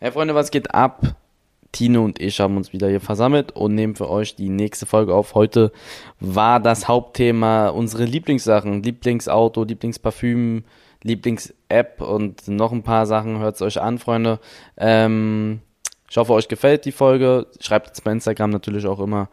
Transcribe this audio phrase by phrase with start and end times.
[0.00, 1.16] Hey Freunde, was geht ab?
[1.72, 5.12] Tino und ich haben uns wieder hier versammelt und nehmen für euch die nächste Folge
[5.12, 5.34] auf.
[5.34, 5.72] Heute
[6.20, 10.62] war das Hauptthema unsere Lieblingssachen, Lieblingsauto, Lieblingsparfüm,
[11.02, 13.40] Lieblings-App und noch ein paar Sachen.
[13.40, 14.38] Hört es euch an, Freunde.
[14.76, 15.62] Ähm,
[16.08, 17.48] ich hoffe, euch gefällt die Folge.
[17.58, 19.28] Schreibt jetzt bei Instagram natürlich auch immer,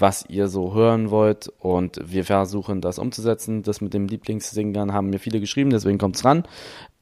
[0.00, 3.62] was ihr so hören wollt und wir versuchen das umzusetzen.
[3.62, 6.44] Das mit dem Lieblingssingern haben mir viele geschrieben, deswegen kommt's ran.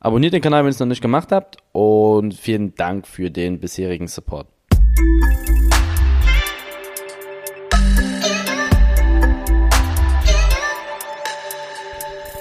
[0.01, 3.61] Abonniert den Kanal, wenn ihr es noch nicht gemacht habt und vielen Dank für den
[3.61, 4.49] bisherigen Support.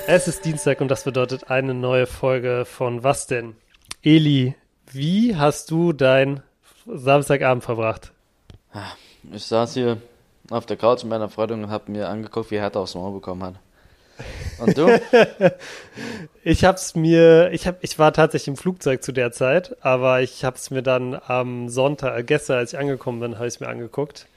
[0.10, 3.56] Es ist Dienstag und das bedeutet eine neue Folge von Was denn?
[4.04, 4.56] Eli,
[4.92, 6.42] wie hast du dein
[6.86, 8.14] Samstagabend verbracht?
[9.34, 9.98] Ich saß hier
[10.50, 13.44] auf der Couch mit meiner Freundin und habe mir angeguckt, wie Hertha aufs Maul bekommen
[13.44, 13.56] hat.
[14.60, 15.00] Und du?
[16.44, 20.44] ich hab's mir, ich hab, ich war tatsächlich im Flugzeug zu der Zeit, aber ich
[20.44, 24.28] hab's mir dann am Sonntag, äh, gestern, als ich angekommen bin, habe ich mir angeguckt.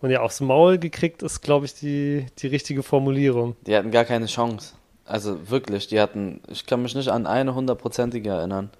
[0.00, 3.56] Und ja, aufs Maul gekriegt ist, glaube ich, die, die richtige Formulierung.
[3.66, 4.74] Die hatten gar keine Chance.
[5.04, 8.70] Also wirklich, die hatten, ich kann mich nicht an eine hundertprozentige erinnern.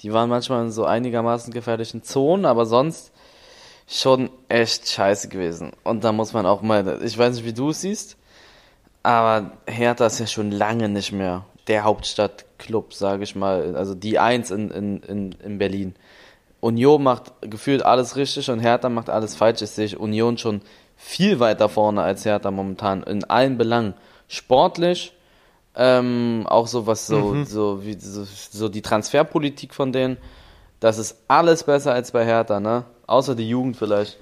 [0.00, 3.12] Die waren manchmal in so einigermaßen gefährlichen Zonen, aber sonst
[3.86, 5.72] schon echt scheiße gewesen.
[5.84, 8.16] Und da muss man auch mal, ich weiß nicht, wie du es siehst,
[9.02, 13.76] aber Hertha ist ja schon lange nicht mehr der Hauptstadtclub, sage ich mal.
[13.76, 15.94] Also die Eins in, in, in, in Berlin.
[16.60, 19.62] Union macht gefühlt alles richtig und Hertha macht alles falsch.
[19.62, 20.62] Ich sehe Union schon
[20.96, 23.94] viel weiter vorne als Hertha momentan in allen Belangen.
[24.28, 25.12] Sportlich,
[25.76, 27.44] ähm, auch so was so, mhm.
[27.44, 30.16] so wie so, so die Transferpolitik von denen.
[30.80, 32.84] Das ist alles besser als bei Hertha, ne?
[33.06, 34.18] Außer die Jugend vielleicht.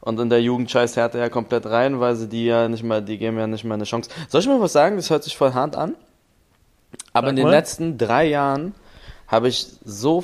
[0.00, 3.02] Und in der Jugend scheißt Hertha ja komplett rein, weil sie die ja nicht mal,
[3.02, 4.10] die geben ja nicht mal eine Chance.
[4.28, 4.96] Soll ich mal was sagen?
[4.96, 5.96] Das hört sich voll hart an.
[7.12, 7.50] Aber Sag in den mal.
[7.50, 8.74] letzten drei Jahren
[9.26, 10.22] habe ich so,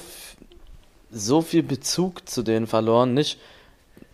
[1.10, 3.14] so viel Bezug zu denen verloren.
[3.14, 3.40] Nicht,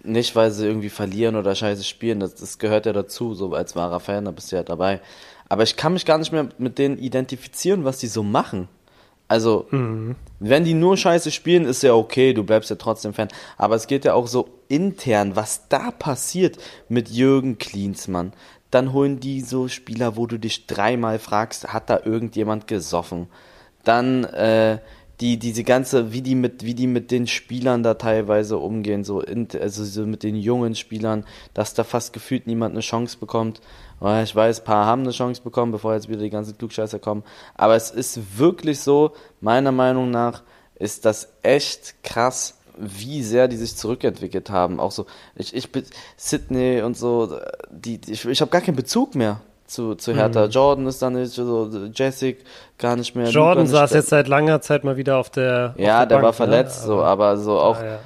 [0.03, 2.21] nicht, weil sie irgendwie verlieren oder scheiße spielen.
[2.21, 3.35] Das, das gehört ja dazu.
[3.35, 5.01] So als wahrer Fan, da bist du ja dabei.
[5.49, 8.69] Aber ich kann mich gar nicht mehr mit denen identifizieren, was die so machen.
[9.29, 10.17] Also, mhm.
[10.41, 13.29] wenn die nur scheiße spielen, ist ja okay, du bleibst ja trotzdem Fan.
[13.59, 16.57] Aber es geht ja auch so intern, was da passiert
[16.89, 18.33] mit Jürgen Klinsmann.
[18.71, 23.29] Dann holen die so Spieler, wo du dich dreimal fragst, hat da irgendjemand gesoffen?
[23.85, 24.79] Dann äh,
[25.21, 29.21] die diese ganze, wie die mit wie die mit den Spielern da teilweise umgehen, so
[29.21, 31.25] in, also so mit den jungen Spielern,
[31.55, 33.61] dass da fast gefühlt niemand eine Chance bekommt.
[34.01, 37.25] Ich weiß, ein paar haben eine Chance bekommen, bevor jetzt wieder die ganzen Klugscheißer kommen.
[37.57, 40.43] Aber es ist wirklich so, meiner Meinung nach,
[40.77, 44.79] ist das echt krass, wie sehr die sich zurückentwickelt haben.
[44.79, 45.85] Auch so, ich, ich bin
[46.17, 50.47] Sydney und so, die, die ich, ich habe gar keinen Bezug mehr zu, zu Hertha.
[50.47, 50.51] Mhm.
[50.51, 52.45] Jordan ist da nicht, so Jessic
[52.79, 53.29] gar nicht mehr.
[53.29, 55.75] Jordan saß jetzt seit langer Zeit mal wieder auf der.
[55.77, 56.33] Ja, auf der, der Bank, war ne?
[56.33, 56.87] verletzt, ne?
[56.87, 57.79] so, aber so auch.
[57.79, 57.99] Ah, ja.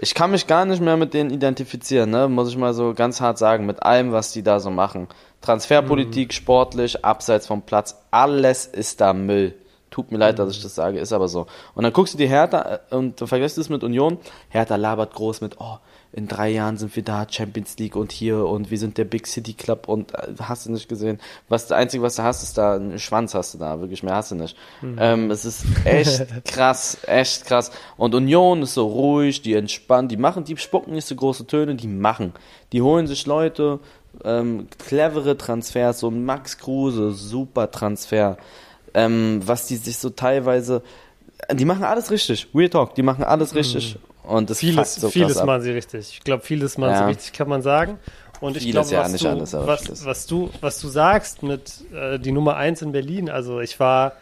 [0.00, 2.28] Ich kann mich gar nicht mehr mit denen identifizieren, ne?
[2.28, 5.08] muss ich mal so ganz hart sagen, mit allem, was die da so machen.
[5.40, 6.32] Transferpolitik, mhm.
[6.32, 9.54] sportlich, abseits vom Platz, alles ist da Müll.
[9.90, 10.42] Tut mir leid, mhm.
[10.42, 11.46] dass ich das sage, ist aber so.
[11.74, 14.18] Und dann guckst du die Hertha äh, und du vergisst es mit Union.
[14.48, 15.78] Hertha labert groß mit, oh,
[16.12, 19.26] in drei Jahren sind wir da, Champions League und hier und wir sind der Big
[19.26, 21.20] City Club und äh, hast du nicht gesehen.
[21.48, 24.14] Was das Einzige, was du hast, ist da, ein Schwanz hast du da, wirklich mehr
[24.14, 24.56] hast du nicht.
[24.80, 24.96] Mhm.
[24.98, 27.70] Ähm, es ist echt krass, echt krass.
[27.96, 31.74] Und Union ist so ruhig, die entspannen, die machen, die spucken nicht so große Töne,
[31.74, 32.32] die machen.
[32.72, 33.80] Die holen sich Leute,
[34.24, 38.36] ähm, clevere Transfers, so ein Max Kruse, super Transfer,
[38.94, 40.82] ähm, was die sich so teilweise,
[41.52, 43.58] die machen alles richtig, Real Talk, die machen alles mhm.
[43.58, 46.10] richtig und das vieles, so vieles machen sie richtig.
[46.12, 46.98] Ich glaube, vieles machen ja.
[46.98, 47.98] sie richtig, kann man sagen.
[48.40, 52.18] Und ich glaube, ja was, du, alles, was, was, du, was du sagst mit äh,
[52.18, 54.12] die Nummer 1 in Berlin, also ich war,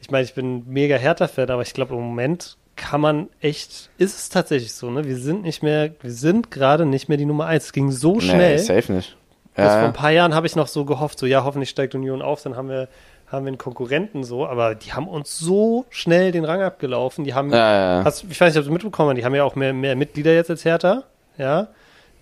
[0.00, 4.16] ich meine, ich bin mega Hertha-Fan, aber ich glaube, im Moment kann man echt, ist
[4.16, 5.04] es tatsächlich so, ne?
[5.04, 7.64] Wir sind nicht mehr, wir sind gerade nicht mehr die Nummer 1.
[7.64, 8.56] Es ging so schnell.
[8.56, 9.16] Nee, safe nicht.
[9.58, 12.22] Ja, vor ein paar Jahren habe ich noch so gehofft, so ja, hoffentlich steigt Union
[12.22, 12.88] auf, dann haben wir,
[13.26, 17.24] haben wir einen Konkurrenten so, aber die haben uns so schnell den Rang abgelaufen.
[17.24, 18.04] Die haben, ja, ja.
[18.04, 20.32] Hast, ich weiß nicht, ob du mitbekommen hast, die haben ja auch mehr, mehr Mitglieder
[20.32, 21.04] jetzt als Hertha,
[21.36, 21.68] ja.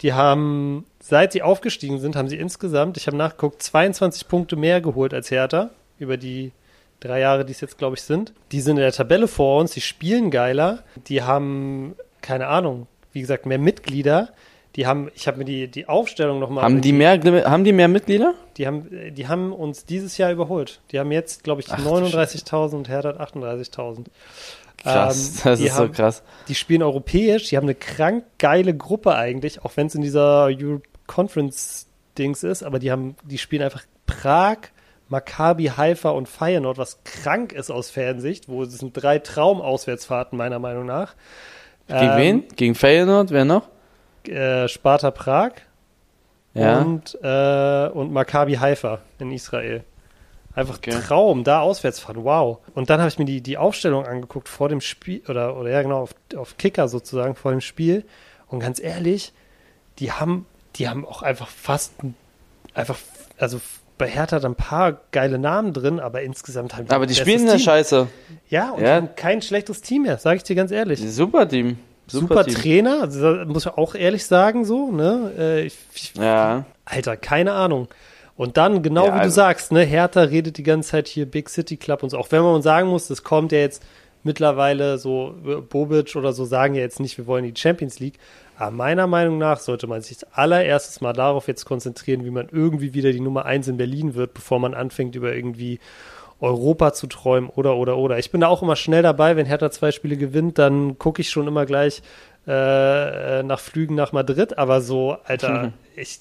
[0.02, 4.80] Die haben, seit sie aufgestiegen sind, haben sie insgesamt, ich habe nachgeguckt, 22 Punkte mehr
[4.80, 6.52] geholt als Hertha über die
[7.00, 8.32] drei Jahre, die es jetzt, glaube ich, sind.
[8.52, 13.20] Die sind in der Tabelle vor uns, die spielen geiler, die haben, keine Ahnung, wie
[13.20, 14.30] gesagt, mehr Mitglieder.
[14.76, 16.62] Die haben, ich habe mir die, die Aufstellung nochmal.
[16.62, 18.34] Haben die mehr, haben die mehr Mitglieder?
[18.58, 20.80] Die haben, die haben uns dieses Jahr überholt.
[20.92, 24.04] Die haben jetzt, glaube ich, 39.000 und Hertha hat 38.000.
[24.82, 26.22] Krass, ähm, das ist haben, so krass.
[26.48, 30.44] Die spielen europäisch, die haben eine krank geile Gruppe eigentlich, auch wenn es in dieser
[30.44, 31.86] Europe Conference
[32.18, 34.58] Dings ist, aber die haben, die spielen einfach Prag,
[35.08, 40.58] Maccabi, Haifa und Feyenoord, was krank ist aus Fernsicht, wo es sind drei Traumauswärtsfahrten meiner
[40.58, 41.14] Meinung nach.
[41.88, 42.44] Gegen ähm, wen?
[42.56, 43.68] Gegen Feyenoord, wer noch?
[44.28, 45.52] Äh, Sparta Prag
[46.54, 46.80] ja.
[46.80, 49.84] und, äh, und Maccabi Haifa in Israel.
[50.54, 50.92] Einfach okay.
[51.06, 52.58] Traum, da auswärts fahren, wow.
[52.74, 55.82] Und dann habe ich mir die, die Aufstellung angeguckt vor dem Spiel, oder, oder ja
[55.82, 58.04] genau, auf, auf Kicker sozusagen vor dem Spiel.
[58.48, 59.34] Und ganz ehrlich,
[59.98, 60.46] die haben,
[60.76, 61.92] die haben auch einfach fast,
[62.72, 62.96] einfach,
[63.38, 63.60] also
[63.98, 66.90] bei Hertha ein paar geile Namen drin, aber insgesamt halt.
[66.90, 68.08] Aber die spielen eine Scheiße.
[68.48, 68.96] Ja, und ja.
[68.96, 71.00] haben kein schlechtes Team mehr, sage ich dir ganz ehrlich.
[71.00, 71.78] Super Team.
[72.06, 72.46] Super, Super.
[72.46, 75.32] Trainer, also muss ich auch ehrlich sagen, so, ne?
[75.36, 76.64] Äh, ich, ich, ja.
[76.84, 77.88] Alter, keine Ahnung.
[78.36, 81.26] Und dann, genau ja, wie also, du sagst, ne, Hertha redet die ganze Zeit hier
[81.26, 82.18] Big City Club und so.
[82.18, 83.82] Auch wenn man sagen muss, das kommt ja jetzt
[84.22, 85.34] mittlerweile so,
[85.68, 88.18] Bobic oder so sagen ja jetzt nicht, wir wollen die Champions League.
[88.58, 92.94] Aber meiner Meinung nach sollte man sich allererstes mal darauf jetzt konzentrieren, wie man irgendwie
[92.94, 95.78] wieder die Nummer eins in Berlin wird, bevor man anfängt, über irgendwie
[96.40, 98.18] Europa zu träumen oder, oder, oder.
[98.18, 101.30] Ich bin da auch immer schnell dabei, wenn Hertha zwei Spiele gewinnt, dann gucke ich
[101.30, 102.02] schon immer gleich
[102.46, 106.20] äh, nach Flügen nach Madrid, aber so, Alter, ich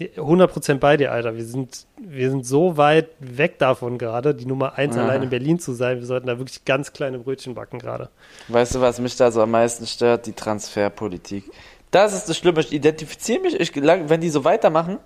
[0.00, 1.36] 100% bei dir, Alter.
[1.36, 5.60] Wir sind, wir sind so weit weg davon gerade, die Nummer eins allein in Berlin
[5.60, 5.98] zu sein.
[5.98, 8.08] Wir sollten da wirklich ganz kleine Brötchen backen gerade.
[8.48, 10.26] Weißt du, was mich da so am meisten stört?
[10.26, 11.44] Die Transferpolitik.
[11.92, 12.60] Das ist das Schlimme.
[12.60, 14.98] Ich identifiziere mich, ich, wenn die so weitermachen,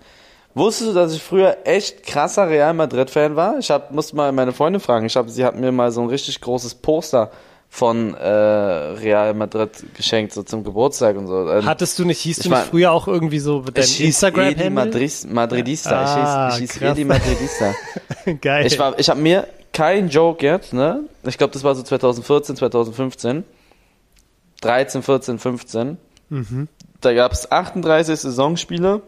[0.58, 3.58] Wusstest du, dass ich früher echt krasser Real Madrid-Fan war?
[3.58, 5.06] Ich hab, musste mal meine Freundin fragen.
[5.06, 7.30] Ich hab, sie hat mir mal so ein richtig großes Poster
[7.70, 11.46] von äh, Real Madrid geschenkt, so zum Geburtstag und so.
[11.64, 15.26] Hattest du nicht, hieß du nicht früher auch irgendwie so mit deinem instagram Edi Madris,
[15.26, 15.90] Madridista.
[16.04, 17.74] Ah, ich hieß, ich hieß Edi Madridista.
[18.40, 18.66] Geil.
[18.66, 21.04] Ich, war, ich habe mir kein Joke jetzt, ne?
[21.24, 23.44] Ich glaube, das war so 2014, 2015.
[24.60, 25.98] 13, 14, 15.
[26.30, 26.68] Mhm.
[27.00, 29.02] Da gab es 38 Saisonspiele,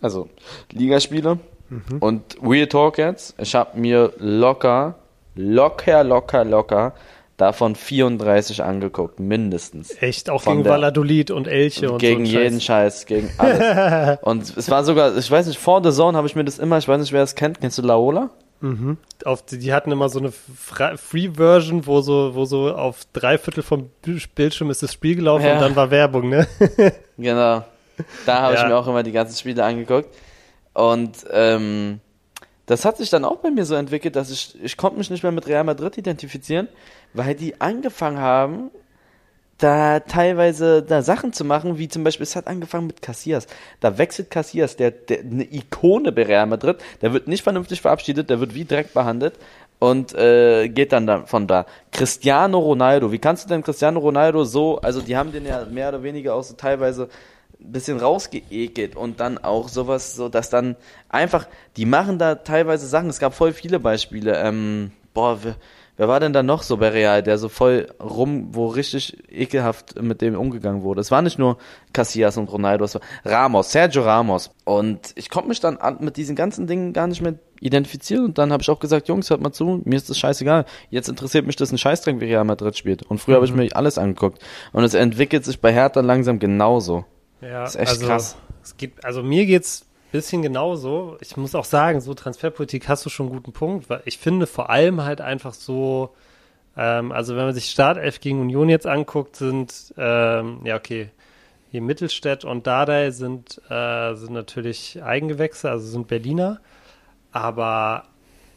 [0.00, 0.28] also
[0.72, 1.38] Ligaspiele.
[1.68, 1.98] Mhm.
[2.00, 4.96] Und Real Talk jetzt, ich habe mir locker,
[5.36, 6.94] locker, locker, locker
[7.40, 9.96] davon 34 angeguckt, mindestens.
[10.00, 10.28] Echt?
[10.28, 13.02] Auch Von gegen der, Valladolid und Elche und Gegen so jeden Scheiß.
[13.02, 14.18] Scheiß, gegen alles.
[14.22, 16.78] und es war sogar, ich weiß nicht, vor The Zone habe ich mir das immer,
[16.78, 17.60] ich weiß nicht, wer es kennt.
[17.60, 18.30] Kennst du Laola?
[18.60, 18.98] Mhm.
[19.24, 23.90] Auf, die hatten immer so eine Free-Version, wo so, wo so auf drei Viertel vom
[24.34, 25.54] Bildschirm ist das Spiel gelaufen ja.
[25.54, 26.46] und dann war Werbung, ne?
[27.16, 27.64] genau.
[28.26, 28.62] Da habe ja.
[28.62, 30.14] ich mir auch immer die ganzen Spiele angeguckt.
[30.72, 32.00] Und ähm,
[32.66, 35.22] das hat sich dann auch bei mir so entwickelt, dass ich, ich konnte mich nicht
[35.22, 36.68] mehr mit Real Madrid identifizieren,
[37.12, 38.70] weil die angefangen haben,
[39.58, 43.46] da teilweise da Sachen zu machen, wie zum Beispiel, es hat angefangen mit Cassias.
[43.80, 48.30] Da wechselt Cassias, der, der eine Ikone bei Real Madrid, der wird nicht vernünftig verabschiedet,
[48.30, 49.34] der wird wie Dreck behandelt
[49.78, 51.66] und äh, geht dann da, von da.
[51.92, 55.88] Cristiano Ronaldo, wie kannst du denn Cristiano Ronaldo so, also die haben den ja mehr
[55.88, 57.08] oder weniger auch so teilweise
[57.62, 60.76] bisschen rausgeekelt und dann auch sowas, so dass dann
[61.08, 61.46] einfach,
[61.76, 65.56] die machen da teilweise Sachen, es gab voll viele Beispiele, ähm, boah, wer,
[65.96, 70.00] wer war denn da noch so bei Real, der so voll rum, wo richtig ekelhaft
[70.00, 71.00] mit dem umgegangen wurde.
[71.00, 71.58] Es war nicht nur
[71.92, 74.50] Casillas und Ronaldo, es war Ramos, Sergio Ramos.
[74.64, 78.52] Und ich konnte mich dann mit diesen ganzen Dingen gar nicht mehr identifizieren und dann
[78.52, 80.64] habe ich auch gesagt, Jungs, hört mal zu, mir ist das scheißegal.
[80.88, 83.02] Jetzt interessiert mich das ein Scheißdreck, wie Real Madrid spielt.
[83.02, 83.36] Und früher mhm.
[83.36, 84.42] habe ich mir alles angeguckt.
[84.72, 87.04] Und es entwickelt sich bei Hertha langsam genauso.
[87.40, 88.36] Ja, das ist echt also, krass.
[88.62, 91.16] Es gibt, also mir geht's ein bisschen genauso.
[91.20, 94.46] Ich muss auch sagen, so Transferpolitik hast du schon einen guten Punkt, weil ich finde
[94.46, 96.14] vor allem halt einfach so,
[96.76, 101.10] ähm, also wenn man sich Startelf gegen Union jetzt anguckt, sind, ähm, ja okay,
[101.70, 106.60] hier Mittelstädt und Dardai sind, äh, sind natürlich Eigengewächse, also sind Berliner.
[107.32, 108.04] Aber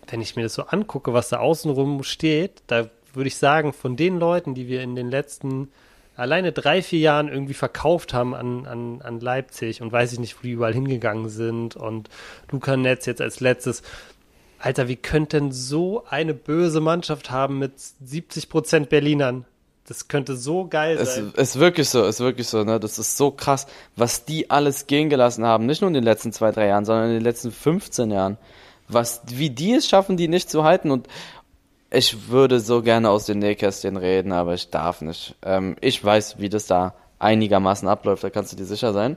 [0.09, 3.95] wenn ich mir das so angucke, was da außenrum steht, da würde ich sagen, von
[3.95, 5.69] den Leuten, die wir in den letzten
[6.15, 10.37] alleine drei, vier Jahren irgendwie verkauft haben an, an, an Leipzig und weiß ich nicht,
[10.37, 12.09] wo die überall hingegangen sind und
[12.51, 13.81] Luca Netz jetzt als letztes.
[14.59, 19.45] Alter, wie könnte denn so eine böse Mannschaft haben mit 70 Prozent Berlinern?
[19.87, 21.33] Das könnte so geil sein.
[21.35, 22.79] Es ist wirklich so, ist wirklich so, ne?
[22.79, 23.67] Das ist so krass,
[23.97, 25.65] was die alles gehen gelassen haben.
[25.65, 28.37] Nicht nur in den letzten zwei, drei Jahren, sondern in den letzten 15 Jahren.
[28.87, 31.07] Was, wie die es schaffen, die nicht zu halten und,
[31.93, 35.35] ich würde so gerne aus den Nähkästchen reden, aber ich darf nicht.
[35.43, 39.15] Ähm, ich weiß, wie das da einigermaßen abläuft, da kannst du dir sicher sein.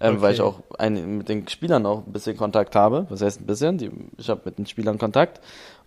[0.00, 0.22] Ähm, okay.
[0.22, 3.06] Weil ich auch ein, mit den Spielern auch ein bisschen Kontakt habe.
[3.08, 3.76] Was heißt ein bisschen?
[3.78, 5.40] Die, ich habe mit den Spielern Kontakt.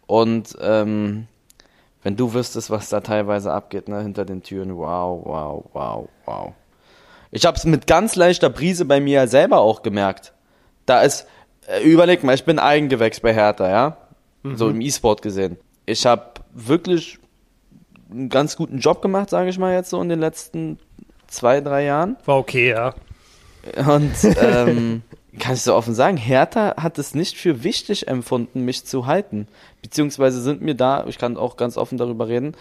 [0.08, 1.27] Und ähm,
[2.04, 6.54] wenn du wüsstest, was da teilweise abgeht, ne, hinter den Türen, wow, wow, wow, wow.
[7.32, 10.34] Ich habe es mit ganz leichter Brise bei mir selber auch gemerkt.
[10.86, 11.27] Da ist,
[11.68, 13.98] äh, überleg mal, ich bin Eigengewächs bei Hertha, ja?
[14.44, 14.58] Mhm.
[14.58, 16.24] So im E-Sport gesehen ich habe
[16.54, 17.20] wirklich
[18.10, 20.80] einen ganz guten Job gemacht, sage ich mal jetzt so in den letzten
[21.27, 22.18] zwei, drei Jahren.
[22.25, 22.94] War okay, ja.
[23.88, 25.01] Und ähm,
[25.39, 29.48] kann ich so offen sagen, Hertha hat es nicht für wichtig empfunden, mich zu halten.
[29.82, 32.56] Beziehungsweise sind mir da, ich kann auch ganz offen darüber reden,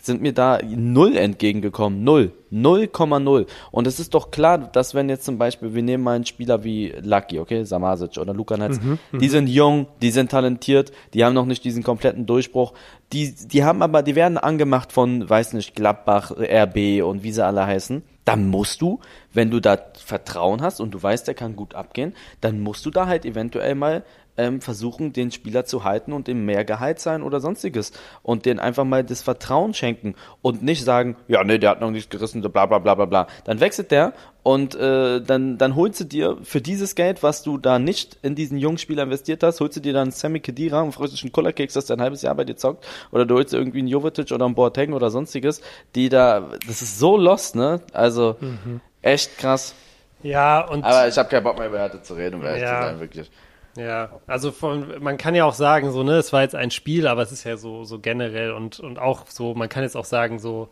[0.00, 2.04] sind mir da null entgegengekommen.
[2.04, 2.32] Null.
[2.52, 3.46] 0,0.
[3.70, 6.64] Und es ist doch klar, dass wenn jetzt zum Beispiel, wir nehmen mal einen Spieler
[6.64, 10.92] wie Lucky, okay, Samasic oder Luka Netz, mhm, mhm, die sind jung, die sind talentiert,
[11.12, 12.72] die haben noch nicht diesen kompletten Durchbruch.
[13.12, 17.44] Die, die haben aber, die werden angemacht von, weiß nicht, Gladbach, RB und wie sie
[17.44, 18.02] alle heißen.
[18.24, 19.00] Dann musst du,
[19.32, 22.90] wenn du da Vertrauen hast und du weißt, der kann gut abgehen, dann musst du
[22.90, 24.04] da halt eventuell mal
[24.36, 28.58] ähm, versuchen, den Spieler zu halten und ihm mehr Gehalt sein oder sonstiges und den
[28.58, 32.42] einfach mal das Vertrauen schenken und nicht sagen, ja, nee, der hat noch nichts gerissen,
[32.42, 33.26] bla bla bla bla bla.
[33.44, 34.12] Dann wechselt der
[34.42, 38.34] und äh, dann, dann holst du dir für dieses Geld, was du da nicht in
[38.34, 41.32] diesen jungen Spieler investiert hast, holst du dir dann Sammy Kedira und freust dich einen
[41.32, 43.88] Kullerkeks, dass der ein halbes Jahr bei dir zockt oder du holst dir irgendwie einen
[43.88, 45.62] Jovetic oder einen Boateng oder sonstiges,
[45.94, 47.80] die da, das ist so lost, ne?
[47.92, 48.80] Also, mhm.
[49.02, 49.74] echt krass.
[50.22, 50.84] Ja, und.
[50.84, 52.80] Aber ich habe keinen Bock mehr über Härte zu reden, um ehrlich ja.
[52.80, 53.30] zu sein, wirklich.
[53.76, 57.06] Ja, also von, man kann ja auch sagen, so, ne, es war jetzt ein Spiel,
[57.06, 60.04] aber es ist ja so, so generell und, und auch so, man kann jetzt auch
[60.04, 60.70] sagen, so,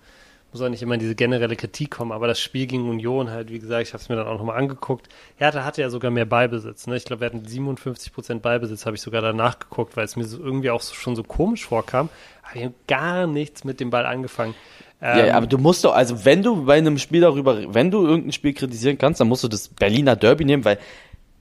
[0.55, 3.51] muss auch nicht immer in diese generelle Kritik kommen, aber das Spiel gegen Union halt,
[3.51, 5.09] wie gesagt, ich habe es mir dann auch nochmal angeguckt.
[5.37, 6.97] Hertha hatte ja sogar mehr Ballbesitz, ne?
[6.97, 10.25] Ich glaube, wir hatten 57 Prozent Ballbesitz, habe ich sogar danach geguckt, weil es mir
[10.25, 12.09] so irgendwie auch so, schon so komisch vorkam.
[12.45, 14.55] Aber wir haben gar nichts mit dem Ball angefangen.
[15.03, 18.07] Ähm, ja, aber du musst doch, also wenn du bei einem Spiel darüber, wenn du
[18.07, 20.79] irgendein Spiel kritisieren kannst, dann musst du das Berliner Derby nehmen, weil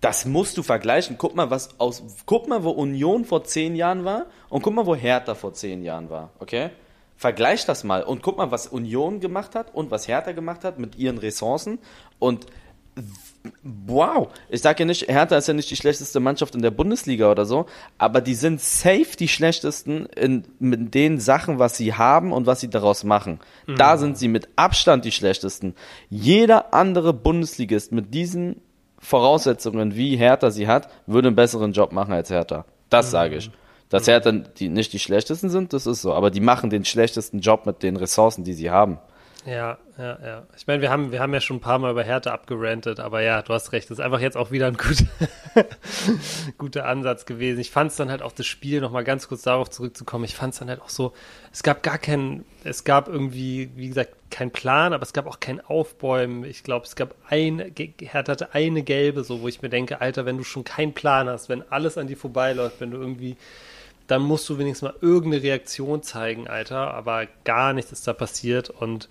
[0.03, 1.15] das musst du vergleichen.
[1.17, 4.85] Guck mal, was aus, guck mal, wo Union vor zehn Jahren war und guck mal,
[4.85, 6.71] wo Hertha vor zehn Jahren war, okay?
[7.15, 10.77] Vergleich das mal und guck mal, was Union gemacht hat und was Hertha gemacht hat
[10.77, 11.79] mit ihren Ressourcen
[12.19, 12.47] und
[13.63, 17.31] wow, ich sage ja nicht, Hertha ist ja nicht die schlechteste Mannschaft in der Bundesliga
[17.31, 17.65] oder so,
[17.97, 22.59] aber die sind safe die schlechtesten in, mit den Sachen, was sie haben und was
[22.59, 23.39] sie daraus machen.
[23.67, 23.77] Mhm.
[23.77, 25.75] Da sind sie mit Abstand die schlechtesten.
[26.09, 28.61] Jeder andere Bundesligist mit diesen
[29.03, 32.65] Voraussetzungen, wie Hertha sie hat, würde einen besseren Job machen als Hertha.
[32.89, 33.51] Das sage ich.
[33.89, 36.13] Dass Hertha die nicht die schlechtesten sind, das ist so.
[36.13, 38.99] Aber die machen den schlechtesten Job mit den Ressourcen, die sie haben.
[39.45, 40.47] Ja, ja, ja.
[40.55, 43.21] Ich meine, wir haben, wir haben ja schon ein paar Mal über Härte abgerantet, aber
[43.21, 43.89] ja, du hast recht.
[43.89, 45.05] Das ist einfach jetzt auch wieder ein guter,
[46.57, 47.59] guter Ansatz gewesen.
[47.59, 50.53] Ich fand es dann halt auch das Spiel, nochmal ganz kurz darauf zurückzukommen, ich fand
[50.53, 51.13] es dann halt auch so,
[51.51, 55.39] es gab gar keinen, es gab irgendwie, wie gesagt, keinen Plan, aber es gab auch
[55.39, 56.45] kein Aufbäumen.
[56.45, 60.25] Ich glaube, es gab eine, Hertha hatte eine gelbe, so, wo ich mir denke, Alter,
[60.25, 63.35] wenn du schon keinen Plan hast, wenn alles an dir vorbeiläuft, wenn du irgendwie
[64.07, 66.93] dann musst du wenigstens mal irgendeine Reaktion zeigen, Alter.
[66.93, 68.69] Aber gar nichts ist da passiert.
[68.69, 69.09] Und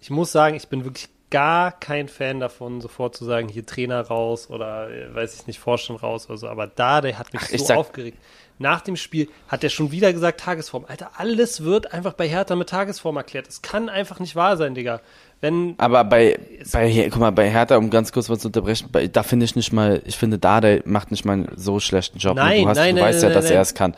[0.00, 4.00] ich muss sagen, ich bin wirklich gar kein Fan davon, sofort zu sagen, hier Trainer
[4.00, 6.48] raus oder äh, weiß ich nicht, Vorstand raus oder so.
[6.48, 7.78] Aber da, der hat mich Ach, so sag...
[7.78, 8.18] aufgeregt.
[8.60, 10.84] Nach dem Spiel hat er schon wieder gesagt, Tagesform.
[10.86, 13.48] Alter, alles wird einfach bei Hertha mit Tagesform erklärt.
[13.48, 15.00] Es kann einfach nicht wahr sein, Digga.
[15.40, 16.38] Wenn aber bei,
[16.70, 19.56] bei, guck mal, bei Hertha, um ganz kurz was zu unterbrechen, bei, da finde ich
[19.56, 22.36] nicht mal, ich finde, da der macht nicht mal einen so schlechten Job.
[22.36, 23.96] Nein, du, hast, nein, du nein, weißt nein, ja, dass er es kann.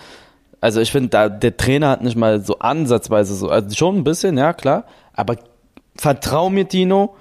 [0.60, 4.04] Also ich finde, da der Trainer hat nicht mal so ansatzweise so, also schon ein
[4.04, 5.38] bisschen, ja klar, aber
[5.96, 7.16] vertrau mir, Tino,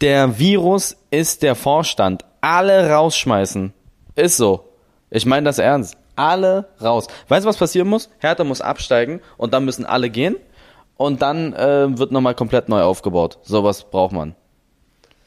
[0.00, 2.24] der Virus ist der Vorstand.
[2.40, 3.74] Alle rausschmeißen.
[4.14, 4.70] Ist so.
[5.10, 5.98] Ich meine das ernst.
[6.16, 7.06] Alle raus.
[7.28, 8.10] Weißt du, was passieren muss?
[8.18, 10.36] Hertha muss absteigen und dann müssen alle gehen
[10.96, 13.38] und dann äh, wird nochmal komplett neu aufgebaut.
[13.42, 14.34] Sowas braucht man.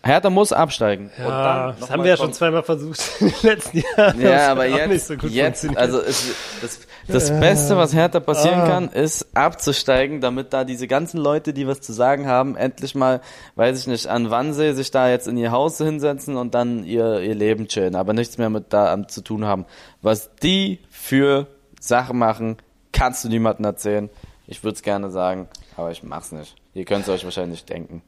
[0.01, 1.11] Hertha muss absteigen.
[1.19, 4.21] Ja, das haben wir ja schon zweimal versucht in den letzten Jahren.
[4.21, 6.79] Ja, aber jetzt, so jetzt also ist, das,
[7.09, 8.67] das Beste, was Hertha passieren ah.
[8.67, 13.21] kann, ist abzusteigen, damit da diese ganzen Leute, die was zu sagen haben, endlich mal,
[13.55, 17.19] weiß ich nicht, an Wannsee sich da jetzt in ihr Haus hinsetzen und dann ihr,
[17.21, 19.65] ihr Leben chillen, aber nichts mehr mit da zu tun haben.
[20.01, 21.47] Was die für
[21.79, 22.57] Sachen machen,
[22.91, 24.09] kannst du niemandem erzählen.
[24.47, 25.47] Ich würde es gerne sagen,
[25.77, 26.55] aber ich mach's nicht.
[26.73, 28.01] Ihr könnt es euch wahrscheinlich denken.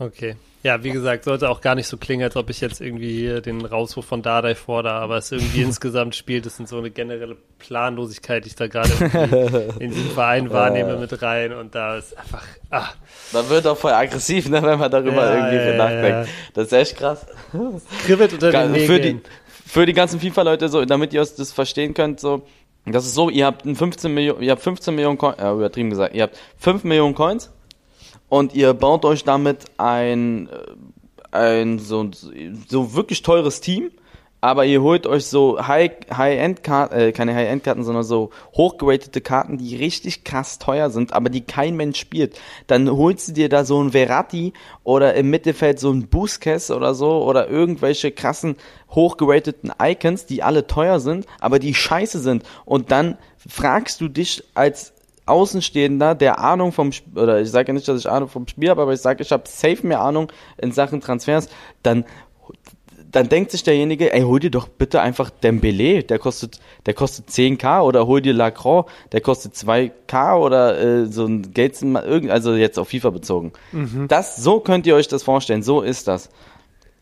[0.00, 0.36] Okay.
[0.62, 3.40] Ja, wie gesagt, sollte auch gar nicht so klingen, als ob ich jetzt irgendwie hier
[3.40, 7.36] den Rauswurf von Dardai fordere, aber es irgendwie insgesamt spielt, es sind so eine generelle
[7.58, 8.90] Planlosigkeit, die ich da gerade
[9.78, 12.88] in diesem Verein wahrnehme mit rein und da ist einfach, ah.
[13.32, 16.28] Man wird auch voll aggressiv, ne, wenn man darüber ja, irgendwie ja, nachdenkt.
[16.28, 16.34] Ja.
[16.54, 17.26] Das ist echt krass.
[18.06, 18.86] Kribbelt unter den Nägeln.
[18.88, 19.20] Für die,
[19.66, 22.46] für die ganzen FIFA-Leute so, damit ihr das verstehen könnt, so,
[22.86, 26.14] das ist so, ihr habt 15 Millionen, ihr habt 15 Millionen Coins, äh, übertrieben gesagt,
[26.14, 27.50] ihr habt 5 Millionen Coins,
[28.30, 30.48] und ihr baut euch damit ein,
[31.32, 32.08] äh, ein so,
[32.68, 33.90] so wirklich teures Team,
[34.40, 39.76] aber ihr holt euch so High-End-Karten, High äh, keine High-End-Karten, sondern so hochgeratete Karten, die
[39.76, 42.40] richtig krass teuer sind, aber die kein Mensch spielt.
[42.66, 46.94] Dann holst du dir da so ein Verratti oder im Mittelfeld so ein Busquets oder
[46.94, 48.56] so oder irgendwelche krassen
[48.90, 52.44] hochgerateten Icons, die alle teuer sind, aber die scheiße sind.
[52.64, 54.94] Und dann fragst du dich als
[55.30, 58.82] Außenstehender, der Ahnung vom, oder ich sage ja nicht, dass ich Ahnung vom Spiel habe,
[58.82, 61.48] aber ich sage, ich habe safe mehr Ahnung in Sachen Transfers,
[61.82, 62.04] dann
[63.12, 67.28] dann denkt sich derjenige, ey, hol dir doch bitte einfach Dembele, der kostet, der kostet
[67.28, 72.78] 10k oder hol dir Lacroix, der kostet 2k oder äh, so ein Gates, also jetzt
[72.78, 73.52] auf FIFA bezogen.
[73.72, 74.06] Mhm.
[74.08, 76.30] Das, so könnt ihr euch das vorstellen, so ist das.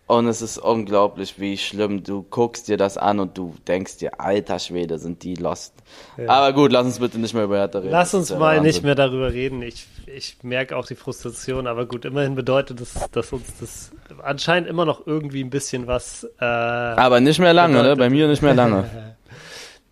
[0.08, 2.02] Und es ist unglaublich, wie schlimm.
[2.02, 5.74] Du guckst dir das an und du denkst dir, alter Schwede, sind die lost.
[6.16, 6.30] Ja.
[6.30, 7.90] Aber gut, lass uns bitte nicht mehr über Hertha reden.
[7.90, 8.62] Lass uns mal Wahnsinn.
[8.62, 9.60] nicht mehr darüber reden.
[9.60, 13.90] Ich, ich merke auch die Frustration, aber gut, immerhin bedeutet das, dass uns das
[14.22, 16.24] anscheinend immer noch irgendwie ein bisschen was.
[16.40, 17.94] Äh, aber nicht mehr lange, ne?
[17.94, 18.88] Bei mir nicht mehr lange.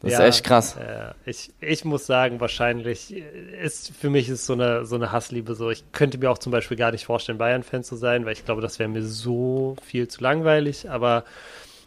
[0.06, 0.76] Das ja, ist echt krass.
[0.78, 3.12] Ja, ich, ich muss sagen, wahrscheinlich
[3.60, 5.70] ist für mich ist so eine, so eine Hassliebe so.
[5.70, 8.62] Ich könnte mir auch zum Beispiel gar nicht vorstellen, Bayern-Fan zu sein, weil ich glaube,
[8.62, 10.88] das wäre mir so viel zu langweilig.
[10.88, 11.24] Aber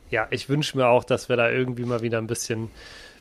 [0.09, 2.69] ja, ich wünsche mir auch, dass wir da irgendwie mal wieder ein bisschen,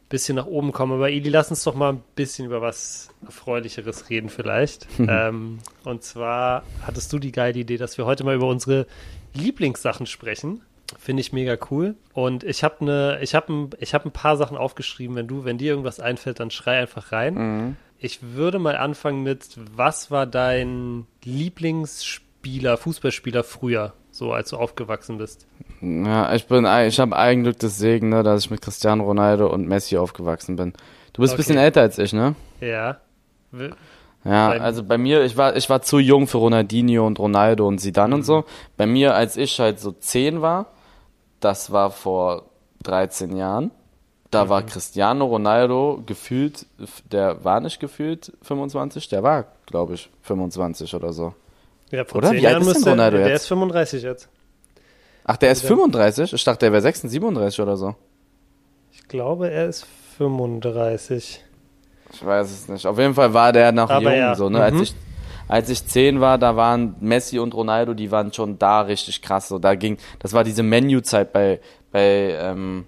[0.09, 0.95] bisschen nach oben kommen.
[0.95, 4.89] Aber Ili, lass uns doch mal ein bisschen über was Erfreulicheres reden vielleicht.
[4.99, 8.87] ähm, und zwar hattest du die geile Idee, dass wir heute mal über unsere
[9.35, 10.63] Lieblingssachen sprechen.
[10.97, 11.97] Finde ich mega cool.
[12.15, 15.17] Und ich habe ne, ich habe ein, ich ein paar Sachen aufgeschrieben.
[15.17, 17.35] Wenn du, wenn dir irgendwas einfällt, dann schrei einfach rein.
[17.35, 17.77] Mhm.
[17.99, 25.19] Ich würde mal anfangen mit, was war dein Lieblingsspieler, Fußballspieler früher, so als du aufgewachsen
[25.19, 25.47] bist?
[25.81, 29.67] Ja, ich bin, ich habe Eigenglück des Segen, ne, dass ich mit Cristiano Ronaldo und
[29.67, 30.75] Messi aufgewachsen bin.
[31.13, 32.37] Du bist ein bisschen älter als ich, ne?
[32.61, 33.01] Ja.
[34.25, 37.79] Ja, also bei mir, ich war, ich war zu jung für Ronaldinho und Ronaldo und
[37.79, 38.21] Zidane mhm.
[38.21, 38.45] und so.
[38.77, 40.67] Bei mir, als ich halt so zehn war,
[41.41, 42.45] das war vor
[42.83, 43.71] 13 Jahren.
[44.31, 44.49] Da mhm.
[44.51, 46.67] war Cristiano Ronaldo gefühlt,
[47.11, 51.35] der war nicht gefühlt 25, der war, glaube ich, 25 oder so.
[51.91, 52.29] Ja, vor oder?
[52.31, 53.29] 10 Wie Jahren ist denn Ronaldo der, jetzt?
[53.29, 54.29] Der ist 35 jetzt.
[55.25, 56.33] Ach, der ist 35?
[56.33, 57.95] Ich dachte, der wäre 36, 37 oder so.
[58.93, 59.87] Ich glaube, er ist
[60.19, 61.45] 35.
[62.13, 62.87] Ich weiß es nicht.
[62.87, 64.35] Auf jeden Fall war der noch Aber jung, ja.
[64.35, 64.59] so, ne?
[64.59, 64.65] Mhm.
[64.65, 64.95] Als ich
[65.49, 69.49] als ich zehn war, da waren Messi und Ronaldo, die waren schon da richtig krass.
[69.49, 72.85] So, da ging, das war diese Menu-Zeit bei, bei, ähm,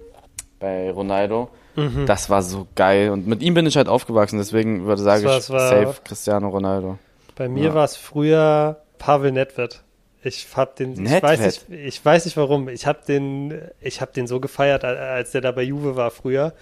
[0.58, 1.48] bei Ronaldo.
[1.76, 2.06] Mhm.
[2.06, 3.10] Das war so geil.
[3.10, 6.98] Und mit ihm bin ich halt aufgewachsen, deswegen würde sage ich safe Cristiano Ronaldo.
[7.36, 7.74] Bei mir ja.
[7.74, 9.82] war es früher Pavel Nedved.
[10.22, 12.68] Ich hab den, ich weiß, nicht, ich weiß nicht warum.
[12.68, 16.52] Ich hab den, ich hab den so gefeiert, als der da bei Juve war früher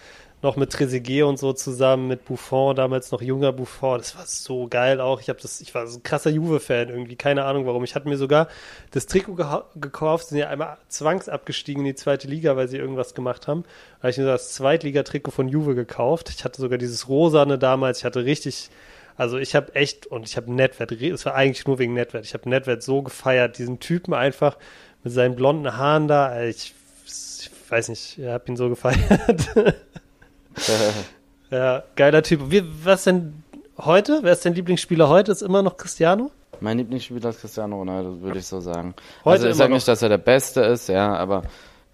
[0.40, 3.98] noch mit Trezeguet und so zusammen, mit Buffon, damals noch junger Buffon.
[3.98, 5.20] Das war so geil auch.
[5.20, 7.82] Ich das, ich war so ein krasser Juve-Fan irgendwie, keine Ahnung warum.
[7.82, 8.48] Ich hatte mir sogar
[8.92, 9.36] das Trikot
[9.74, 13.64] gekauft, sind ja einmal zwangsabgestiegen in die zweite Liga, weil sie irgendwas gemacht haben.
[13.96, 16.30] Da habe ich mir das Zweitligatrikot von Juve gekauft.
[16.30, 17.98] Ich hatte sogar dieses rosane damals.
[17.98, 18.70] Ich hatte richtig,
[19.16, 22.24] also ich habe echt, und ich habe Netwert, es war eigentlich nur wegen Netwert.
[22.24, 24.56] Ich habe Netwert so gefeiert, diesen Typen einfach
[25.02, 26.44] mit seinen blonden Haaren da.
[26.44, 26.74] Ich,
[27.06, 29.48] ich weiß nicht, ich habe ihn so gefeiert.
[31.50, 32.50] ja, geiler Typ.
[32.50, 33.42] Wie, was denn
[33.78, 34.20] heute?
[34.22, 35.32] Wer ist dein Lieblingsspieler heute?
[35.32, 36.30] Ist immer noch Cristiano?
[36.60, 38.94] Mein Lieblingsspieler ist Cristiano Ronaldo, würde ich so sagen.
[39.24, 41.42] Heute also ich sage nicht, dass er der Beste ist, ja, aber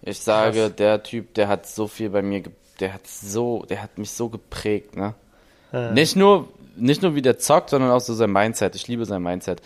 [0.01, 0.75] ich sage, Krass.
[0.75, 2.43] der Typ, der hat so viel bei mir,
[2.79, 5.13] der hat so, der hat mich so geprägt, ne?
[5.71, 5.91] Ja.
[5.91, 8.75] Nicht nur, nicht nur wie der zockt, sondern auch so sein Mindset.
[8.75, 9.61] Ich liebe sein Mindset.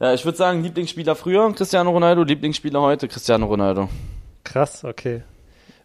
[0.00, 3.88] Ja, ich würde sagen, Lieblingsspieler früher Cristiano Ronaldo, Lieblingsspieler heute Cristiano Ronaldo.
[4.44, 5.22] Krass, okay.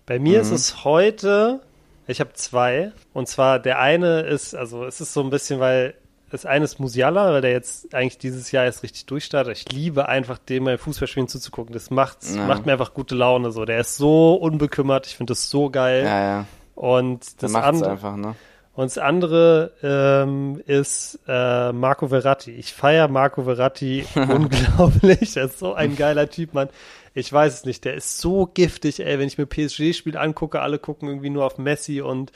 [0.05, 0.41] Bei mir mhm.
[0.41, 1.59] ist es heute
[2.07, 2.91] ich habe zwei.
[3.13, 5.95] Und zwar der eine ist, also es ist so ein bisschen, weil
[6.31, 9.57] das eine ist Musiala, weil der jetzt eigentlich dieses Jahr erst richtig durchstartet.
[9.57, 11.73] Ich liebe einfach dem beim Fußballspielen zuzugucken.
[11.73, 12.45] Das macht, ja.
[12.45, 13.65] macht mir einfach gute Laune so.
[13.65, 15.07] Der ist so unbekümmert.
[15.07, 16.03] Ich finde das so geil.
[16.03, 16.45] Ja, ja.
[16.75, 18.35] Und das andere, einfach, ne?
[18.73, 22.51] Und das andere ähm, ist äh, Marco Verratti.
[22.51, 25.37] Ich feiere Marco Verratti unglaublich.
[25.37, 26.67] Er ist so ein geiler Typ, Mann.
[27.15, 27.85] Ich weiß es nicht.
[27.85, 29.17] Der ist so giftig, ey.
[29.17, 32.33] Wenn ich mir PSG-Spiel angucke, alle gucken irgendwie nur auf Messi und,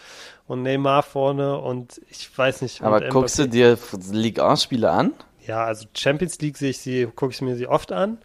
[0.48, 2.82] und Neymar vorne und ich weiß nicht.
[2.82, 3.78] Aber guckst du dir
[4.12, 5.14] Ligue 1-Spiele an?
[5.46, 8.20] Ja, also Champions League sehe ich sie, gucke ich mir sie oft an.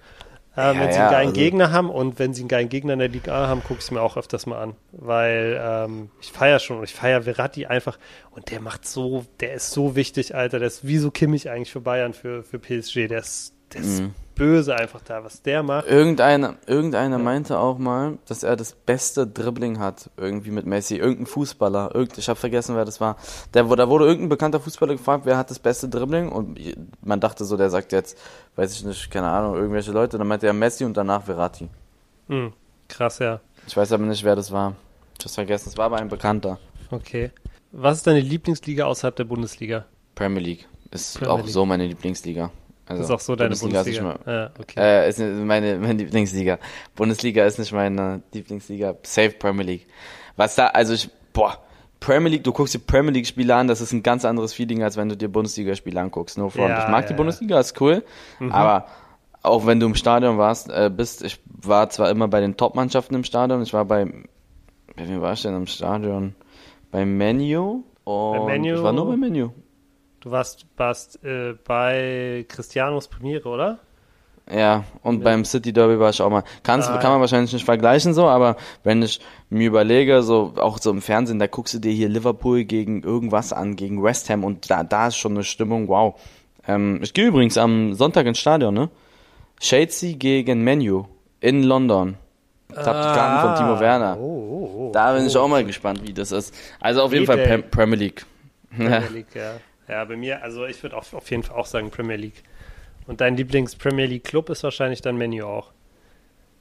[0.57, 2.93] Ähm, ja, wenn sie einen geilen also Gegner haben und wenn sie einen geilen Gegner
[2.93, 4.77] in der Liga haben, gucke ich es mir auch öfters mal an.
[4.93, 7.99] Weil ähm, ich feiere schon und ich feiere Verratti einfach
[8.31, 10.61] und der macht so, der ist so wichtig, Alter.
[10.61, 13.09] Der ist wie so Kimmich eigentlich für Bayern, für, für PSG.
[13.09, 15.87] Der ist, ist mhm böse einfach da, was der macht.
[15.87, 17.23] Irgendeiner, irgendeiner ja.
[17.23, 20.97] meinte auch mal, dass er das beste Dribbling hat, irgendwie mit Messi.
[20.97, 23.17] Irgendein Fußballer, irgend, ich habe vergessen, wer das war.
[23.53, 26.31] Der, da wurde irgendein bekannter Fußballer gefragt, wer hat das beste Dribbling?
[26.31, 26.59] Und
[27.03, 28.19] man dachte so, der sagt jetzt,
[28.57, 30.19] weiß ich nicht, keine Ahnung, irgendwelche Leute.
[30.19, 31.69] Dann meinte er Messi und danach Verratti.
[32.29, 32.53] Mhm.
[32.89, 33.41] Krass, ja.
[33.67, 34.75] Ich weiß aber nicht, wer das war.
[35.19, 36.59] Ich hab's vergessen, es war aber ein Bekannter.
[36.91, 37.31] Okay.
[37.73, 39.87] Was ist deine Lieblingsliga außerhalb der Bundesliga?
[40.15, 40.69] Premier League.
[40.91, 41.49] Ist Premier auch League.
[41.49, 42.51] so meine Lieblingsliga.
[42.87, 43.83] Also, das ist auch so deine Bundesliga.
[43.83, 44.13] Bundesliga.
[44.13, 44.81] Ist, mal, ja, okay.
[44.81, 46.59] äh, ist meine, meine Lieblingsliga.
[46.95, 48.97] Bundesliga ist nicht meine Lieblingsliga.
[49.03, 49.87] Safe Premier League.
[50.37, 51.59] Was da, also ich, boah,
[52.01, 54.83] Premier League, du guckst dir Premier League Spiele an, das ist ein ganz anderes Feeling,
[54.83, 56.37] als wenn du dir Bundesliga Spiele anguckst.
[56.37, 56.69] No front.
[56.69, 58.05] Ja, ich mag ja, die Bundesliga, ist cool,
[58.39, 58.53] mhm.
[58.53, 58.87] aber
[59.43, 63.15] auch wenn du im Stadion warst, äh, bist, ich war zwar immer bei den Top-Mannschaften
[63.15, 64.05] im Stadion, ich war bei,
[64.97, 66.35] bei wem war ich denn im Stadion?
[66.91, 69.51] Bei Menu und bei Menu, ich war nur bei Menu.
[70.25, 73.79] Du warst, warst äh, bei Cristianos Premiere, oder?
[74.51, 75.25] Ja, und ja.
[75.25, 76.45] beim City Derby war ich auch mal.
[76.63, 80.79] Kannst, ah, kann man wahrscheinlich nicht vergleichen so, aber wenn ich mir überlege, so auch
[80.79, 84.45] so im Fernsehen, da guckst du dir hier Liverpool gegen irgendwas an, gegen West Ham
[84.45, 86.19] und da, da ist schon eine Stimmung, wow.
[86.67, 88.89] Ähm, ich gehe übrigens am Sonntag ins Stadion, ne?
[89.61, 91.05] Chelsea gegen Menu
[91.41, 92.17] in London.
[92.71, 94.17] Ich habe die Karten von Timo Werner.
[94.19, 96.55] Oh, oh, oh, da bin ich auch mal gespannt, wie das ist.
[96.81, 98.25] Also auf jeden Fall Pre Premier League.
[98.75, 99.57] Premier League, ja.
[99.89, 102.43] Ja, bei mir, also ich würde auf jeden Fall auch sagen Premier League.
[103.07, 105.73] Und dein Lieblings-Premier League-Club ist wahrscheinlich dein Menu auch.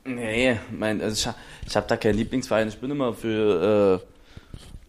[0.06, 2.68] Nee, mein, also ich, ich habe da keinen Lieblingsverein.
[2.68, 4.08] Ich bin immer für, äh,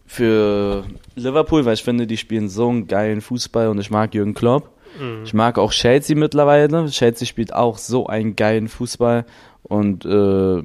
[0.05, 0.83] für
[1.15, 4.69] Liverpool, weil ich finde, die spielen so einen geilen Fußball und ich mag Jürgen Klopp.
[4.99, 5.23] Mhm.
[5.23, 6.87] Ich mag auch Chelsea mittlerweile.
[6.87, 9.25] Chelsea spielt auch so einen geilen Fußball
[9.63, 10.63] und äh,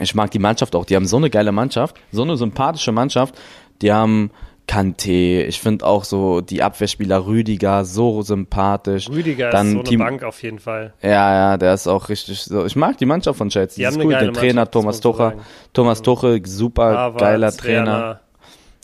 [0.00, 0.84] ich mag die Mannschaft auch.
[0.84, 3.36] Die haben so eine geile Mannschaft, so eine sympathische Mannschaft.
[3.80, 4.30] Die haben
[4.66, 9.08] Kante, ich finde auch so die Abwehrspieler Rüdiger so sympathisch.
[9.08, 10.92] Rüdiger Dann ist so eine die, Bank auf jeden Fall.
[11.02, 12.64] Ja, ja, der ist auch richtig so.
[12.66, 13.88] Ich mag die Mannschaft von Chelsea.
[13.88, 14.12] Die, die ist cool.
[14.12, 15.34] Der Trainer Thomas Tuchel,
[15.72, 17.86] Thomas Tuchel, super Havertz, geiler Trainer.
[17.86, 18.20] Werner.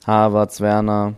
[0.07, 1.15] Havertz, Werner.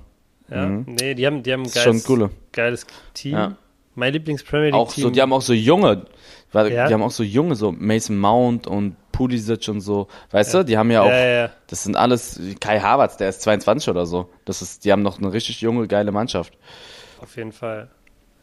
[0.50, 0.86] Ja, mhm.
[1.00, 2.30] nee, die haben, die haben ein geiles, coole.
[2.52, 3.32] geiles Team.
[3.32, 3.56] Ja.
[3.94, 5.04] Mein Lieblings-Premier League auch Team.
[5.04, 6.06] So, die haben auch so junge,
[6.52, 6.88] ja.
[6.88, 10.08] die haben auch so junge, so Mason Mount und Pulisic und so.
[10.32, 10.60] Weißt ja.
[10.60, 14.06] du, die haben ja auch, ja, das sind alles, Kai Havertz, der ist 22 oder
[14.06, 14.28] so.
[14.44, 16.52] Das ist, die haben noch eine richtig junge, geile Mannschaft.
[17.20, 17.88] Auf jeden Fall.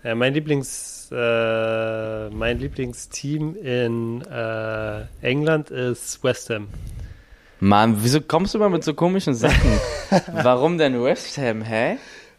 [0.04, 6.70] Ja, mein Lieblings, äh, mein Lieblingsteam in äh, England ist West Ham.
[7.60, 9.80] Mann, wieso kommst du immer mit so komischen Sachen?
[10.32, 11.98] warum denn West Ham, hä?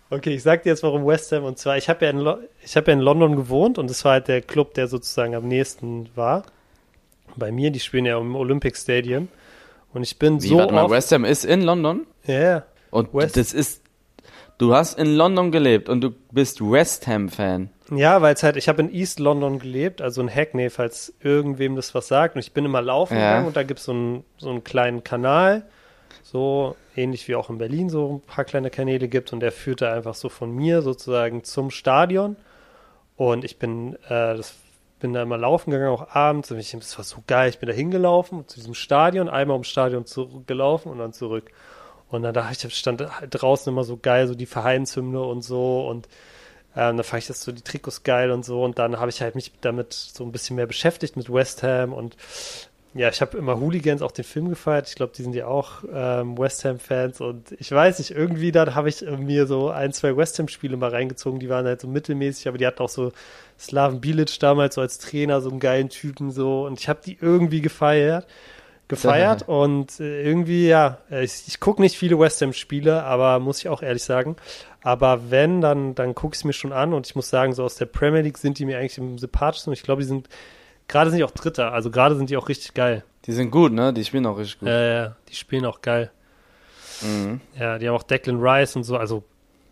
[0.09, 1.45] Okay, ich sag dir jetzt, warum West Ham.
[1.45, 4.29] Und zwar, ich habe ja, in hab ja in London gewohnt und das war halt
[4.29, 6.45] der Club, der sozusagen am nächsten war
[7.37, 9.29] bei mir, die spielen ja im Olympic Stadium.
[9.93, 10.59] Und ich bin Wie, so.
[10.59, 12.07] Warte mal, West Ham ist in London?
[12.25, 12.35] Ja.
[12.35, 12.67] Yeah.
[12.91, 13.83] Und West das ist.
[14.59, 17.71] Du hast in London gelebt und du bist West Ham-Fan.
[17.91, 21.75] Ja, weil es halt, ich habe in East London gelebt, also in Hackney, falls irgendwem
[21.75, 22.37] das was sagt.
[22.37, 23.31] Und ich bin immer laufen ja.
[23.31, 25.65] gegangen und da gibt es so einen, so einen kleinen Kanal,
[26.23, 29.33] so ähnlich wie auch in Berlin so ein paar kleine Kanäle gibt.
[29.33, 32.37] Und der führte einfach so von mir sozusagen zum Stadion.
[33.17, 34.55] Und ich bin, äh, das
[35.03, 36.51] bin da immer laufen gegangen, auch abends.
[36.51, 37.51] Und ich, das war so geil.
[37.51, 40.05] Ich bin da hingelaufen zu diesem Stadion, einmal ums Stadion
[40.47, 41.51] gelaufen und dann zurück.
[42.09, 45.87] Und dann da ich stand halt draußen immer so geil, so die Vereinshymne und so.
[45.89, 46.09] Und
[46.77, 48.63] ähm, da fand ich das so die Trikots geil und so.
[48.63, 51.93] Und dann habe ich halt mich damit so ein bisschen mehr beschäftigt mit West Ham
[51.93, 52.17] und
[52.95, 54.87] ja, ich habe immer Hooligans auch den Film gefeiert.
[54.89, 57.23] Ich glaube, die sind ja auch ähm, West Ham-Fans.
[57.23, 60.91] Und ich weiß nicht, irgendwie dann habe ich mir so ein, zwei West Ham-Spiele mal
[60.91, 61.41] reingezogen.
[61.41, 63.13] Die waren halt so mittelmäßig, aber die hatten auch so
[63.59, 66.67] Slaven Bilic damals so als Trainer, so einen geilen Typen so.
[66.67, 68.27] Und ich habe die irgendwie gefeiert.
[68.89, 73.71] Gefeiert und äh, irgendwie, ja, ich, ich gucke nicht viele West Ham-Spiele, aber muss ich
[73.71, 74.37] auch ehrlich sagen.
[74.83, 77.65] Aber wenn, dann, dann gucke ich es mir schon an und ich muss sagen, so
[77.65, 80.29] aus der Premier League sind die mir eigentlich am sympathischsten und ich glaube, die sind
[80.93, 83.03] Gerade sind die auch Dritter, also gerade sind die auch richtig geil.
[83.25, 83.95] Die sind gut, ne?
[83.95, 84.69] Die spielen auch richtig gut.
[84.69, 86.11] Ja, ja, die spielen auch geil.
[87.01, 87.41] Mhm.
[87.59, 89.25] Ja, die haben auch Declan Rice und so, also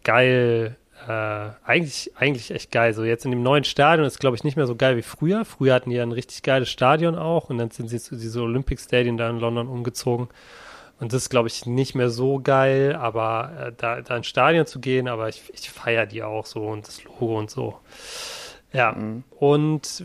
[0.02, 2.94] geil, äh, eigentlich, eigentlich echt geil.
[2.94, 5.44] So jetzt in dem neuen Stadion ist, glaube ich, nicht mehr so geil wie früher.
[5.44, 8.42] Früher hatten die ja ein richtig geiles Stadion auch und dann sind sie zu diesem
[8.42, 10.28] Olympic Stadion da in London umgezogen.
[11.00, 14.64] Und das ist, glaube ich, nicht mehr so geil, aber äh, da, da ins Stadion
[14.64, 17.78] zu gehen, aber ich, ich feiere die auch so und das Logo und so.
[18.72, 18.92] Ja.
[18.92, 19.24] Mhm.
[19.38, 20.04] Und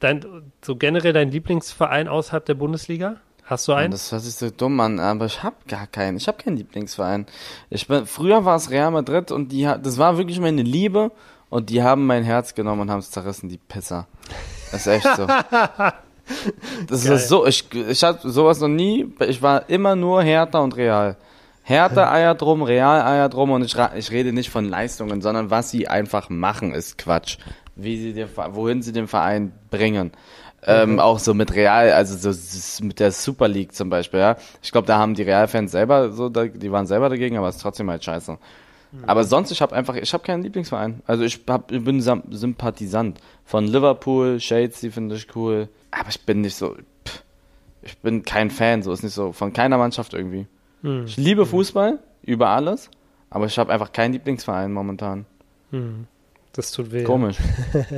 [0.00, 0.24] dein,
[0.62, 3.16] so generell dein Lieblingsverein außerhalb der Bundesliga?
[3.44, 3.92] Hast du einen?
[3.92, 6.16] Das hört sich so dumm an, aber ich habe gar keinen.
[6.16, 7.26] Ich habe keinen Lieblingsverein.
[7.70, 11.12] Ich bin, früher war es Real Madrid und die, das war wirklich meine Liebe
[11.48, 14.08] und die haben mein Herz genommen und haben es zerrissen, die Pisser.
[14.72, 15.26] Das ist echt so.
[16.88, 17.12] das Geil.
[17.12, 19.12] ist so, ich, ich hatte sowas noch nie.
[19.20, 21.16] Ich war immer nur Hertha und Real.
[21.62, 25.70] Hertha Eier drum, Real Eier drum und ich, ich rede nicht von Leistungen, sondern was
[25.70, 27.38] sie einfach machen, ist Quatsch
[27.76, 30.12] wie sie den, wohin sie den Verein bringen.
[30.68, 31.00] Ähm, mhm.
[31.00, 34.36] auch so mit Real, also so mit der Super League zum Beispiel, ja.
[34.62, 37.62] Ich glaube, da haben die Real-Fans selber so, die waren selber dagegen, aber es ist
[37.62, 38.32] trotzdem halt scheiße.
[38.32, 39.04] Mhm.
[39.06, 41.02] Aber sonst, ich habe einfach, ich habe keinen Lieblingsverein.
[41.06, 45.68] Also ich, hab, ich bin Sympathisant von Liverpool, Shades, die finde ich cool.
[45.92, 46.74] Aber ich bin nicht so,
[47.06, 47.22] pff,
[47.82, 50.46] ich bin kein Fan, so ist nicht so, von keiner Mannschaft irgendwie.
[50.82, 51.04] Mhm.
[51.06, 52.90] Ich liebe Fußball über alles,
[53.30, 55.26] aber ich habe einfach keinen Lieblingsverein momentan.
[55.70, 56.06] Mhm.
[56.56, 57.04] Das tut weh.
[57.04, 57.36] Komisch.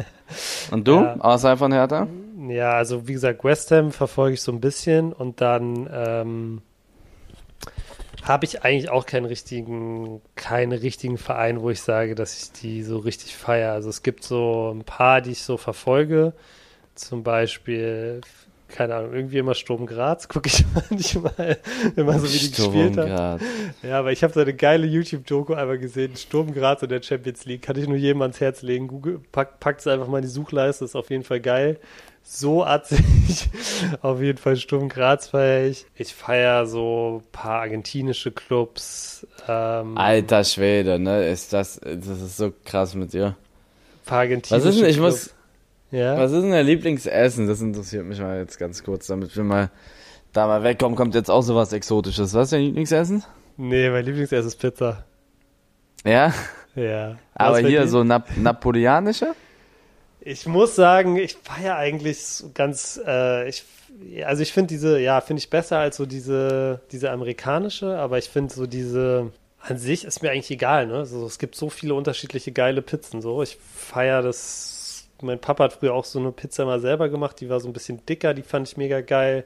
[0.70, 0.96] Und du?
[0.96, 1.16] Ja.
[1.20, 2.08] Außer von Hertha?
[2.48, 6.62] Ja, also wie gesagt, West Ham verfolge ich so ein bisschen und dann ähm,
[8.22, 12.82] habe ich eigentlich auch keinen richtigen, keinen richtigen Verein, wo ich sage, dass ich die
[12.82, 13.72] so richtig feiere.
[13.72, 16.32] Also es gibt so ein paar, die ich so verfolge.
[16.94, 18.20] zum Beispiel
[18.68, 21.58] keine Ahnung, irgendwie immer Sturm Graz, gucke ich manchmal,
[21.96, 23.40] immer so wie die Sturm gespielt haben.
[23.82, 27.46] Ja, aber ich habe so eine geile YouTube-Doku einmal gesehen, Sturm Graz in der Champions
[27.46, 28.88] League, kann ich nur jedem ans Herz legen.
[28.88, 31.78] Google, pack, packt es einfach mal in die Suchleiste, ist auf jeden Fall geil.
[32.22, 33.48] So atzig,
[34.02, 35.86] auf jeden Fall Sturm Graz feiere ich.
[35.94, 39.26] Ich feiere so ein paar argentinische Clubs.
[39.48, 43.28] Ähm, Alter Schwede, ne, ist das, das ist so krass mit dir.
[43.28, 43.34] Ein
[44.04, 45.26] paar argentinische Was ist denn, ich Clubs.
[45.28, 45.37] muss
[45.90, 46.16] ja.
[46.16, 47.46] Was ist denn dein Lieblingsessen?
[47.46, 49.70] Das interessiert mich mal jetzt ganz kurz, damit wir mal
[50.32, 50.96] da mal wegkommen.
[50.96, 52.34] Kommt jetzt auch sowas Exotisches.
[52.34, 53.24] Was ist dein Lieblingsessen?
[53.56, 55.04] Nee, mein Lieblingsessen ist Pizza.
[56.04, 56.32] Ja?
[56.74, 57.16] Ja.
[57.34, 59.34] Aber hier so Nap napoleonische?
[60.20, 63.64] Ich muss sagen, ich feiere eigentlich ganz, äh, ich,
[64.24, 68.28] also ich finde diese, ja, finde ich besser als so diese, diese amerikanische, aber ich
[68.28, 70.98] finde so diese, an sich ist mir eigentlich egal, ne?
[70.98, 73.42] Also es gibt so viele unterschiedliche geile Pizzen, so.
[73.42, 74.77] Ich feiere das
[75.22, 77.72] mein Papa hat früher auch so eine Pizza mal selber gemacht, die war so ein
[77.72, 79.44] bisschen dicker, die fand ich mega geil.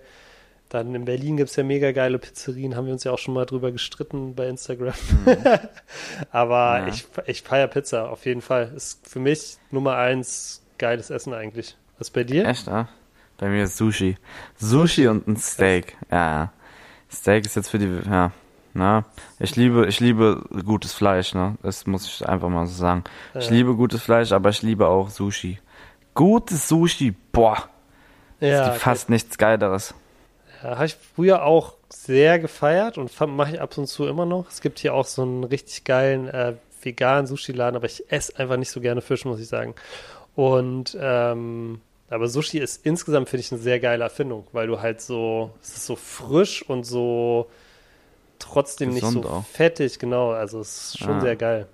[0.69, 3.35] Dann in Berlin gibt es ja mega geile Pizzerien, haben wir uns ja auch schon
[3.35, 4.95] mal drüber gestritten bei Instagram.
[5.27, 5.37] Mhm.
[6.31, 6.87] Aber ja.
[6.89, 8.73] ich, ich feiere Pizza auf jeden Fall.
[8.75, 11.77] Ist für mich Nummer eins geiles Essen eigentlich.
[11.99, 12.47] Was bei dir?
[12.47, 12.89] Echt, ja?
[13.37, 14.17] Bei mir ist Sushi.
[14.57, 15.97] Sushi und ein Steak.
[16.11, 16.53] Ja, ja.
[17.11, 18.33] Steak ist jetzt für die, ja,
[18.75, 19.05] na,
[19.39, 21.57] ich liebe, ich liebe gutes Fleisch, ne?
[21.63, 23.05] Das muss ich einfach mal so sagen.
[23.35, 23.41] Ja.
[23.41, 25.59] Ich liebe gutes Fleisch, aber ich liebe auch Sushi.
[26.15, 27.69] Gutes Sushi, boah.
[28.41, 29.13] Ja, es gibt fast okay.
[29.13, 29.95] nichts Geileres.
[30.63, 34.49] Ja, habe ich früher auch sehr gefeiert und mache ich ab und zu immer noch.
[34.49, 38.57] Es gibt hier auch so einen richtig geilen äh, veganen Sushi-Laden, aber ich esse einfach
[38.57, 39.75] nicht so gerne Fisch, muss ich sagen.
[40.35, 45.01] Und ähm, aber Sushi ist insgesamt, finde ich, eine sehr geile Erfindung, weil du halt
[45.01, 47.49] so, es ist so frisch und so
[48.43, 49.47] trotzdem Gesund nicht so auch.
[49.47, 50.31] fettig, genau.
[50.31, 51.21] Also es ist schon ah.
[51.21, 51.67] sehr geil.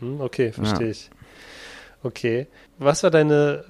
[0.00, 0.90] Hm, okay, verstehe ja.
[0.92, 1.10] ich.
[2.02, 2.46] Okay.
[2.78, 3.64] Was war deine,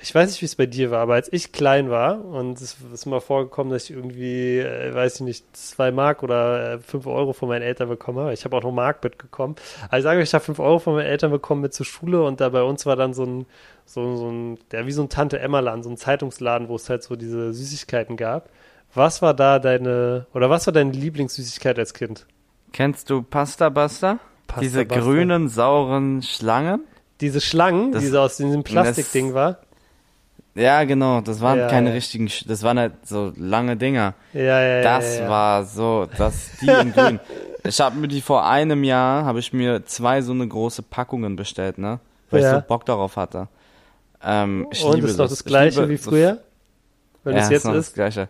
[0.00, 2.76] ich weiß nicht, wie es bei dir war, aber als ich klein war und es
[2.92, 7.06] ist mal vorgekommen, dass ich irgendwie, äh, weiß ich nicht, zwei Mark oder äh, fünf
[7.06, 8.32] Euro von meinen Eltern bekommen habe.
[8.32, 9.54] Ich habe auch noch Mark mitgekommen.
[9.88, 12.40] Also ich sage, ich habe fünf Euro von meinen Eltern bekommen mit zur Schule und
[12.40, 13.46] da bei uns war dann so ein,
[13.86, 17.14] so, so ein, der wie so ein Tante-Emma-Laden, so ein Zeitungsladen, wo es halt so
[17.14, 18.48] diese Süßigkeiten gab.
[18.94, 22.26] Was war da deine, oder was war deine Lieblingssüßigkeit als Kind?
[22.72, 24.18] Kennst du Pasta Buster?
[24.46, 25.00] Pasta Diese Buster.
[25.00, 26.84] grünen, sauren Schlangen?
[27.20, 29.58] Diese Schlangen, das, die so aus diesem Plastikding war?
[30.54, 31.94] Ja, genau, das waren ja, keine ja.
[31.94, 34.14] richtigen, das waren halt so lange Dinger.
[34.34, 37.20] Ja, ja, Das ja, war so, das, die in grün.
[37.64, 41.36] Ich habe mir die vor einem Jahr, habe ich mir zwei so eine große Packungen
[41.36, 42.00] bestellt, ne?
[42.30, 43.48] Weil ich so Bock darauf hatte.
[44.22, 46.38] Ähm, ich Und liebe ist doch das, das gleiche wie früher?
[47.24, 47.72] Wenn es jetzt ist?
[47.72, 48.28] Das gleiche.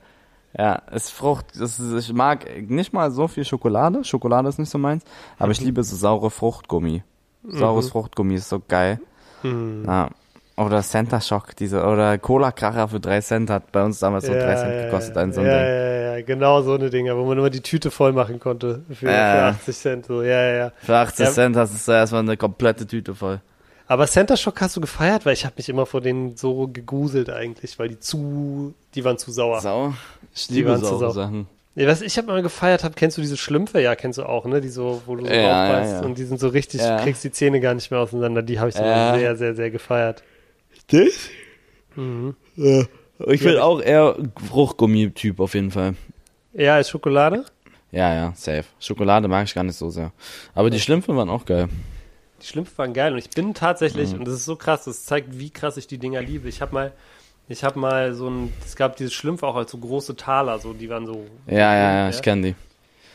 [0.57, 1.47] Ja, es Frucht.
[1.59, 4.05] Das ist, ich mag nicht mal so viel Schokolade.
[4.05, 5.05] Schokolade ist nicht so meins.
[5.39, 5.53] Aber mhm.
[5.53, 7.03] ich liebe so saure Fruchtgummi.
[7.49, 7.91] Saures mhm.
[7.91, 9.01] Fruchtgummi ist so geil.
[9.43, 9.85] Mhm.
[9.87, 10.11] Ja.
[10.57, 14.35] Oder Center Shock, diese, oder Cola Kracher für drei Cent hat bei uns damals so
[14.35, 15.65] ja, drei Cent gekostet, ein so ein ja, Ding.
[15.65, 19.11] Ja, ja, genau so eine Dinger, wo man immer die Tüte voll machen konnte für,
[19.11, 20.73] ja, für 80 Cent, so, ja, ja, ja.
[20.83, 23.41] Für 80 Cent hast du erstmal eine komplette Tüte voll.
[23.93, 27.29] Aber Center Shock hast du gefeiert, weil ich habe mich immer vor denen so gegruselt
[27.29, 29.61] eigentlich, weil die zu, die waren zu sauer.
[29.61, 29.95] Sauer?
[30.35, 31.47] Ich liebe saure Sachen.
[31.75, 33.83] Ja, was ich habe mal gefeiert habe, kennst du diese Schlümpfe?
[33.83, 34.63] Ja, kennst du auch, ne?
[34.63, 36.01] Die so, wo du so ja, ja, ja.
[36.01, 36.97] und die sind so richtig, ja.
[36.97, 38.41] du kriegst die Zähne gar nicht mehr auseinander.
[38.41, 40.23] Die habe ich so sehr, sehr, sehr gefeiert.
[40.87, 41.29] Das?
[41.95, 42.35] Mhm.
[42.57, 42.85] Ja.
[43.27, 44.17] Ich bin auch eher
[44.49, 45.97] Fruchtgummi-Typ auf jeden Fall.
[46.55, 47.45] Ja, als Schokolade?
[47.91, 48.65] Ja, ja, safe.
[48.81, 50.13] Schokolade mag ich gar nicht so sehr.
[50.55, 51.69] Aber die Schlümpfe waren auch geil.
[52.43, 54.21] Die Schlümpfe waren geil und ich bin tatsächlich, mhm.
[54.21, 56.49] und das ist so krass, das zeigt, wie krass ich die Dinger liebe.
[56.49, 56.93] Ich habe mal
[57.49, 60.73] ich habe mal so ein, es gab diese Schlümpfe auch als so große Taler, so
[60.73, 61.27] die waren so.
[61.47, 62.09] Ja, ja, ja, ja.
[62.09, 62.55] ich kenne die.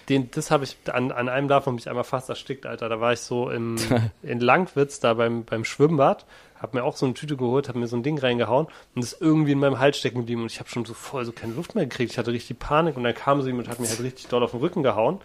[0.10, 2.88] Den, das habe ich, an, an einem davon mich einmal fast erstickt, Alter.
[2.88, 3.76] Da war ich so im,
[4.24, 6.26] in Langwitz, da beim, beim Schwimmbad,
[6.60, 9.22] habe mir auch so eine Tüte geholt, habe mir so ein Ding reingehauen und ist
[9.22, 11.76] irgendwie in meinem Hals stecken geblieben und ich habe schon so voll so keine Luft
[11.76, 12.14] mehr gekriegt.
[12.14, 14.52] Ich hatte richtig Panik und dann kam jemand und hat mir halt richtig doll auf
[14.52, 15.20] den Rücken gehauen.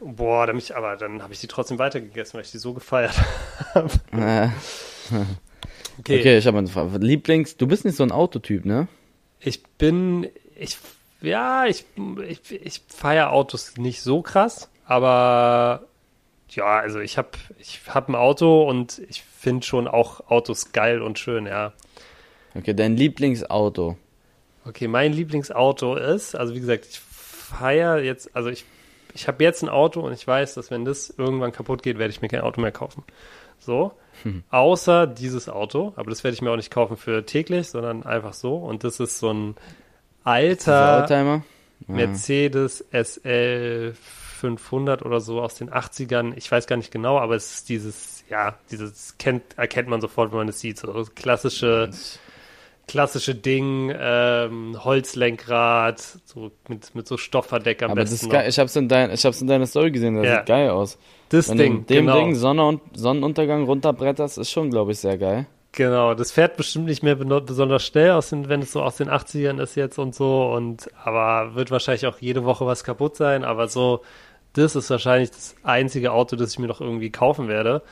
[0.00, 3.14] Boah, dann mich, aber dann habe ich die trotzdem weitergegessen, weil ich die so gefeiert
[3.74, 3.90] habe.
[5.98, 6.98] Okay, okay ich habe eine Frage.
[6.98, 8.88] Lieblings, du bist nicht so ein Autotyp, ne?
[9.40, 10.78] Ich bin, ich,
[11.20, 11.84] ja, ich,
[12.26, 15.86] ich, ich feiere Autos nicht so krass, aber
[16.50, 21.02] ja, also ich habe ich hab ein Auto und ich finde schon auch Autos geil
[21.02, 21.72] und schön, ja.
[22.54, 23.96] Okay, dein Lieblingsauto.
[24.64, 28.64] Okay, mein Lieblingsauto ist, also wie gesagt, ich feiere jetzt, also ich,
[29.14, 32.10] ich habe jetzt ein Auto und ich weiß, dass wenn das irgendwann kaputt geht, werde
[32.10, 33.04] ich mir kein Auto mehr kaufen.
[33.58, 33.92] So.
[34.22, 34.44] Hm.
[34.50, 38.34] Außer dieses Auto, aber das werde ich mir auch nicht kaufen für täglich, sondern einfach
[38.34, 38.56] so.
[38.56, 39.56] Und das ist so ein
[40.24, 41.42] alter ja.
[41.86, 46.34] Mercedes SL 500 oder so aus den 80ern.
[46.36, 50.32] Ich weiß gar nicht genau, aber es ist dieses, ja, dieses kennt, erkennt man sofort,
[50.32, 50.78] wenn man es sieht.
[50.78, 51.90] So klassische,
[52.86, 58.14] klassische Ding, ähm, Holzlenkrad, so mit, mit so Stoffverdeck am Aber besten.
[58.14, 58.48] Das ist geil.
[58.48, 60.36] Ich hab's in, dein, ich hab's in deiner Story gesehen, das ja.
[60.38, 60.98] sieht geil aus.
[61.30, 62.18] Das Wenn Ding, dem genau.
[62.18, 65.46] Ding Sonne und, Sonnenuntergang runterbretterst, ist schon, glaube ich, sehr geil.
[65.72, 69.10] Genau, das fährt bestimmt nicht mehr besonders schnell, aus den, wenn es so aus den
[69.10, 70.52] 80ern ist jetzt und so.
[70.52, 73.42] Und aber wird wahrscheinlich auch jede Woche was kaputt sein.
[73.42, 74.02] Aber so,
[74.52, 77.82] das ist wahrscheinlich das einzige Auto, das ich mir noch irgendwie kaufen werde.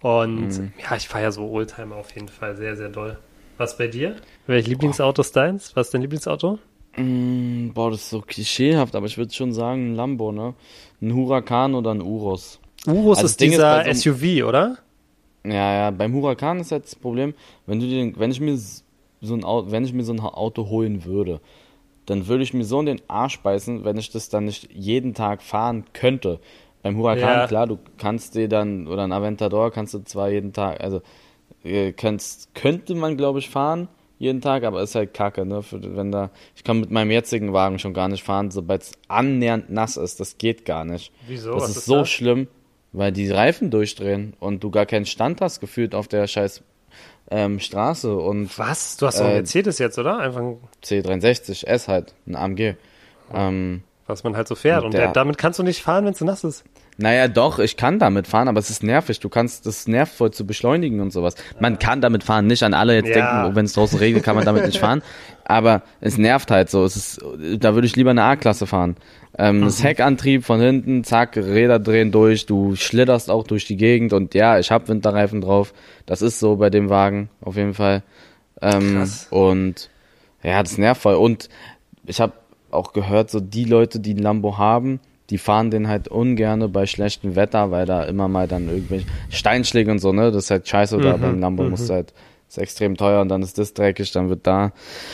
[0.00, 0.72] Und mhm.
[0.82, 3.18] ja, ich feiere so Oldtimer auf jeden Fall sehr, sehr doll.
[3.58, 4.16] Was bei dir?
[4.46, 5.74] Welches Lieblingsauto ist deins?
[5.74, 6.58] Was ist dein Lieblingsauto?
[6.96, 10.54] Mm, boah, das ist so klischeehaft, aber ich würde schon sagen ein Lambo, ne?
[11.00, 12.58] Ein Huracan oder ein Urus.
[12.86, 14.78] Urus also ist dieser ist so SUV, oder?
[15.44, 17.34] Ja, ja, beim Huracan ist jetzt das Problem,
[17.66, 20.68] wenn du den, wenn ich mir so ein Auto, wenn ich mir so ein Auto
[20.68, 21.40] holen würde,
[22.06, 25.14] dann würde ich mir so in den Arsch beißen, wenn ich das dann nicht jeden
[25.14, 26.40] Tag fahren könnte.
[26.82, 27.46] Beim Huracan, ja.
[27.46, 31.02] klar, du kannst dir dann, oder ein Aventador kannst du zwar jeden Tag, also
[31.66, 35.62] äh, kannst, könnte man, glaube ich, fahren jeden Tag, aber ist halt kacke, ne?
[35.62, 38.92] Für, wenn da, ich kann mit meinem jetzigen Wagen schon gar nicht fahren, sobald es
[39.08, 41.12] annähernd nass ist, das geht gar nicht.
[41.26, 41.52] Wieso?
[41.52, 42.10] Das ist, ist so das?
[42.10, 42.48] schlimm.
[42.92, 46.62] Weil die Reifen durchdrehen und du gar keinen Stand hast gefühlt auf der scheiß
[47.30, 48.58] ähm, Straße und.
[48.58, 48.96] Was?
[48.96, 50.18] Du hast doch äh, Mercedes jetzt, oder?
[50.18, 52.76] Einfach ein C63 S halt, ein AMG.
[53.34, 54.84] Ähm, Was man halt so fährt.
[54.84, 56.64] Und der, damit kannst du nicht fahren, wenn es nass ist.
[56.98, 59.20] Naja, doch, ich kann damit fahren, aber es ist nervig.
[59.20, 61.34] Du kannst, das nervt voll zu beschleunigen und sowas.
[61.60, 63.42] Man kann damit fahren, nicht an alle jetzt ja.
[63.42, 65.02] denken, wenn es draußen regnet, kann man damit nicht fahren.
[65.44, 66.84] Aber es nervt halt so.
[66.84, 67.20] Es ist,
[67.58, 68.96] da würde ich lieber eine A-Klasse fahren.
[69.38, 69.64] Ähm, mhm.
[69.64, 74.34] Das Heckantrieb von hinten, zack, Räder drehen durch, du schlitterst auch durch die Gegend und
[74.34, 75.74] ja, ich habe Winterreifen drauf.
[76.06, 78.02] Das ist so bei dem Wagen, auf jeden Fall.
[78.62, 79.26] Ähm, Krass.
[79.30, 79.90] Und
[80.42, 81.16] ja, das nervt voll.
[81.16, 81.50] Und
[82.06, 82.32] ich habe
[82.70, 86.86] auch gehört, so die Leute, die ein Lambo haben, die fahren den halt ungerne bei
[86.86, 90.30] schlechtem Wetter, weil da immer mal dann irgendwelche Steinschläge und so, ne?
[90.30, 90.98] Das ist halt scheiße.
[90.98, 91.70] Mhm, beim Lambo mhm.
[91.70, 92.12] musst halt,
[92.48, 94.72] ist extrem teuer und dann ist das dreckig, dann wird da.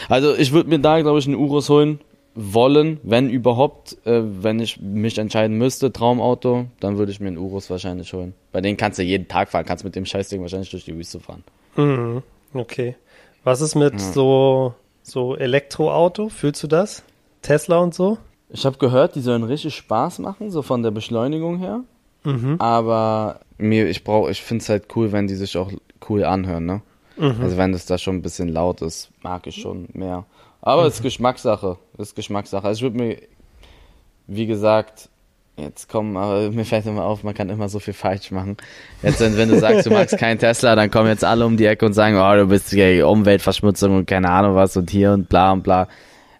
[0.08, 2.00] Also ich würde mir da, glaube ich, einen Urus holen
[2.34, 7.38] wollen, wenn überhaupt, äh, wenn ich mich entscheiden müsste, Traumauto, dann würde ich mir einen
[7.38, 8.34] Urus wahrscheinlich holen.
[8.52, 11.20] Bei denen kannst du jeden Tag fahren, kannst mit dem Scheißding wahrscheinlich durch die Wüste
[11.20, 11.44] fahren.
[11.76, 12.22] Mhm.
[12.54, 12.96] Okay.
[13.44, 13.98] Was ist mit ja.
[13.98, 16.28] so, so Elektroauto?
[16.28, 17.02] Fühlst du das?
[17.42, 18.18] Tesla und so?
[18.52, 21.80] Ich habe gehört, die sollen richtig Spaß machen, so von der Beschleunigung her.
[22.24, 22.56] Mhm.
[22.58, 25.70] Aber mir, ich brauche, ich finde es halt cool, wenn die sich auch
[26.08, 26.82] cool anhören, ne?
[27.16, 27.40] Mhm.
[27.40, 30.24] Also wenn das da schon ein bisschen laut ist, mag ich schon mehr.
[30.60, 30.96] Aber es mhm.
[30.98, 31.78] ist Geschmackssache.
[31.94, 32.66] Es ist Geschmackssache.
[32.66, 33.16] Also ich würde mir,
[34.26, 35.08] wie gesagt,
[35.56, 38.56] jetzt kommen, aber mir fällt immer auf, man kann immer so viel falsch machen.
[39.02, 41.66] Jetzt, wenn, wenn du sagst, du magst keinen Tesla, dann kommen jetzt alle um die
[41.66, 45.28] Ecke und sagen, oh, du bist gegen Umweltverschmutzung und keine Ahnung was und hier und
[45.28, 45.88] bla und bla.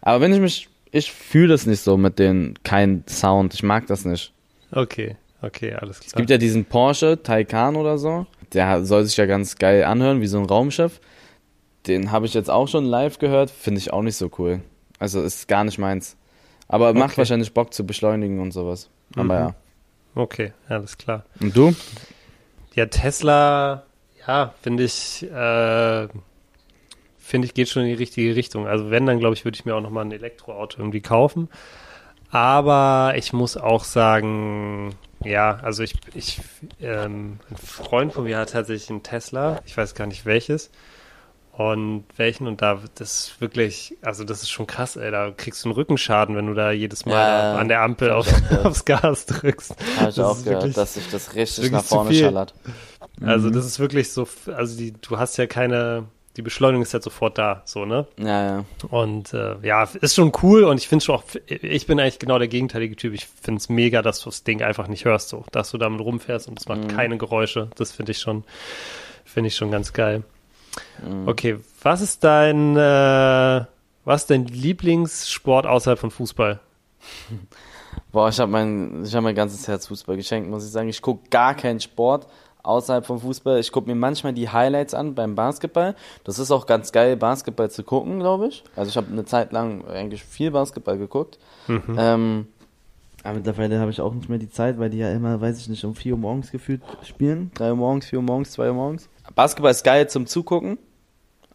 [0.01, 3.55] Aber wenn ich mich ich fühle das nicht so mit den kein Sound.
[3.55, 4.33] Ich mag das nicht.
[4.70, 6.09] Okay, okay, alles klar.
[6.09, 8.26] Es gibt ja diesen Porsche Taycan oder so.
[8.52, 11.00] Der soll sich ja ganz geil anhören, wie so ein Raumschiff.
[11.87, 13.50] Den habe ich jetzt auch schon live gehört.
[13.50, 14.61] Finde ich auch nicht so cool.
[14.98, 16.16] Also ist gar nicht meins.
[16.68, 16.98] Aber okay.
[16.98, 18.90] macht wahrscheinlich Bock zu beschleunigen und sowas.
[19.16, 19.31] Aber mhm.
[19.31, 19.55] ja.
[20.14, 21.24] Okay, alles klar.
[21.40, 21.74] Und du?
[22.74, 23.85] Ja, Tesla,
[24.26, 26.09] ja, finde ich, äh,
[27.22, 28.66] finde ich, geht schon in die richtige Richtung.
[28.66, 31.48] Also wenn, dann glaube ich, würde ich mir auch nochmal ein Elektroauto irgendwie kaufen.
[32.30, 36.40] Aber ich muss auch sagen, ja, also ich, ich
[36.80, 40.70] ähm, ein Freund von mir hat tatsächlich einen Tesla, ich weiß gar nicht welches.
[41.52, 45.62] Und welchen, und da das ist wirklich, also das ist schon krass, ey, da kriegst
[45.62, 48.26] du einen Rückenschaden, wenn du da jedes Mal ja, an der Ampel auf,
[48.64, 49.74] aufs Gas drückst.
[49.98, 52.54] Habe ich auch gehört, wirklich, dass sich das richtig nach vorne schallert.
[53.20, 53.52] Also mhm.
[53.52, 56.06] das ist wirklich so, also die, du hast ja keine,
[56.37, 58.07] die Beschleunigung ist halt sofort da, so, ne?
[58.18, 58.64] Ja, ja.
[58.88, 62.38] Und äh, ja, ist schon cool und ich finde schon auch, ich bin eigentlich genau
[62.38, 63.12] der gegenteilige Typ.
[63.12, 66.01] Ich finde es mega, dass du das Ding einfach nicht hörst, so, dass du damit
[66.01, 66.88] rumfährst und es macht mhm.
[66.88, 67.68] keine Geräusche.
[67.77, 68.45] Das finde ich schon,
[69.25, 70.23] finde ich schon ganz geil.
[71.07, 71.29] Mhm.
[71.29, 73.64] Okay, was ist dein, äh,
[74.05, 76.61] was ist dein Lieblingssport außerhalb von Fußball?
[78.12, 80.88] Boah, ich habe mein, ich habe mein ganzes Herz Fußball geschenkt, muss ich sagen.
[80.88, 82.27] Ich gucke gar keinen Sport
[82.62, 83.59] außerhalb vom Fußball.
[83.59, 85.94] Ich gucke mir manchmal die Highlights an beim Basketball.
[86.25, 88.64] Das ist auch ganz geil, Basketball zu gucken, glaube ich.
[88.77, 91.38] Also ich habe eine Zeit lang eigentlich viel Basketball geguckt.
[91.66, 91.96] Mhm.
[91.98, 92.46] Ähm,
[93.25, 95.68] aber mittlerweile habe ich auch nicht mehr die Zeit, weil die ja immer, weiß ich
[95.68, 97.51] nicht, um 4 Uhr morgens gefühlt spielen.
[97.55, 99.09] 3 Uhr morgens, 4 Uhr morgens, 2 Uhr morgens.
[99.34, 100.78] Basketball ist geil zum Zugucken,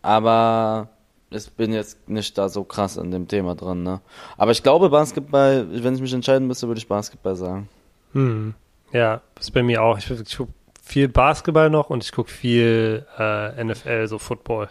[0.01, 0.89] aber
[1.29, 3.83] ich bin jetzt nicht da so krass in dem Thema drin.
[3.83, 3.99] Ne?
[4.37, 7.67] Aber ich glaube, Basketball, wenn ich mich entscheiden müsste, würde ich Basketball sagen.
[8.13, 8.53] Hm.
[8.93, 9.97] Ja, das ist bei mir auch.
[9.97, 10.39] Ich, ich
[10.87, 14.69] viel Basketball noch und ich gucke viel äh, NFL, so Football.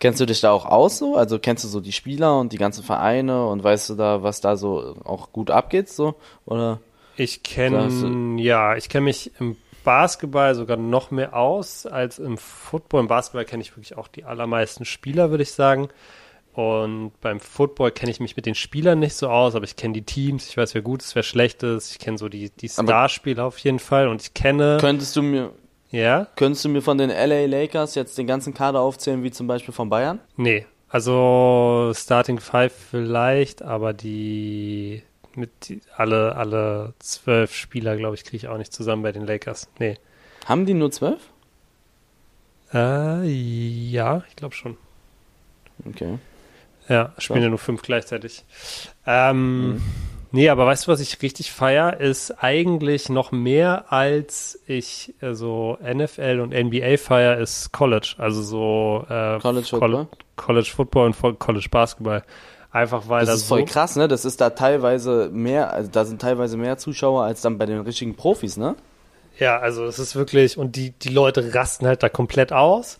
[0.00, 1.16] Kennst du dich da auch aus so?
[1.16, 4.40] Also kennst du so die Spieler und die ganzen Vereine und weißt du da, was
[4.40, 6.14] da so auch gut abgeht so?
[6.46, 6.80] Oder?
[7.16, 13.00] Ich kenne, ja, ich kenne mich ein Basketball sogar noch mehr aus als im Football.
[13.00, 15.90] Im Basketball kenne ich wirklich auch die allermeisten Spieler, würde ich sagen.
[16.52, 19.94] Und beim Football kenne ich mich mit den Spielern nicht so aus, aber ich kenne
[19.94, 22.68] die Teams, ich weiß, wer gut ist, wer schlecht ist, ich kenne so die, die
[22.68, 24.78] Starspieler auf jeden Fall und ich kenne.
[24.80, 25.52] Könntest du mir.
[25.90, 26.26] Ja?
[26.36, 29.74] Könntest du mir von den LA Lakers jetzt den ganzen Kader aufzählen, wie zum Beispiel
[29.74, 30.20] von Bayern?
[30.36, 30.66] Nee.
[30.88, 35.04] Also Starting Five vielleicht, aber die
[35.36, 39.24] mit die, alle, alle zwölf Spieler, glaube ich, kriege ich auch nicht zusammen bei den
[39.24, 39.68] Lakers.
[39.78, 39.98] Nee.
[40.46, 41.20] Haben die nur zwölf?
[42.72, 44.76] Äh, ja, ich glaube schon.
[45.86, 46.18] Okay.
[46.90, 48.44] Ja, spielen ja nur fünf gleichzeitig.
[49.06, 49.82] Ähm, mhm.
[50.32, 55.34] Nee, aber weißt du, was ich richtig feier, ist eigentlich noch mehr als ich äh,
[55.34, 58.14] so NFL und NBA feier, ist College.
[58.18, 60.08] Also so äh, College Football.
[60.36, 62.24] College Football und College Basketball.
[62.72, 64.08] Einfach weil das, das ist voll so krass, ne?
[64.08, 67.80] Das ist da teilweise mehr, also da sind teilweise mehr Zuschauer als dann bei den
[67.80, 68.76] richtigen Profis, ne?
[69.38, 72.98] Ja, also es ist wirklich, und die, die Leute rasten halt da komplett aus.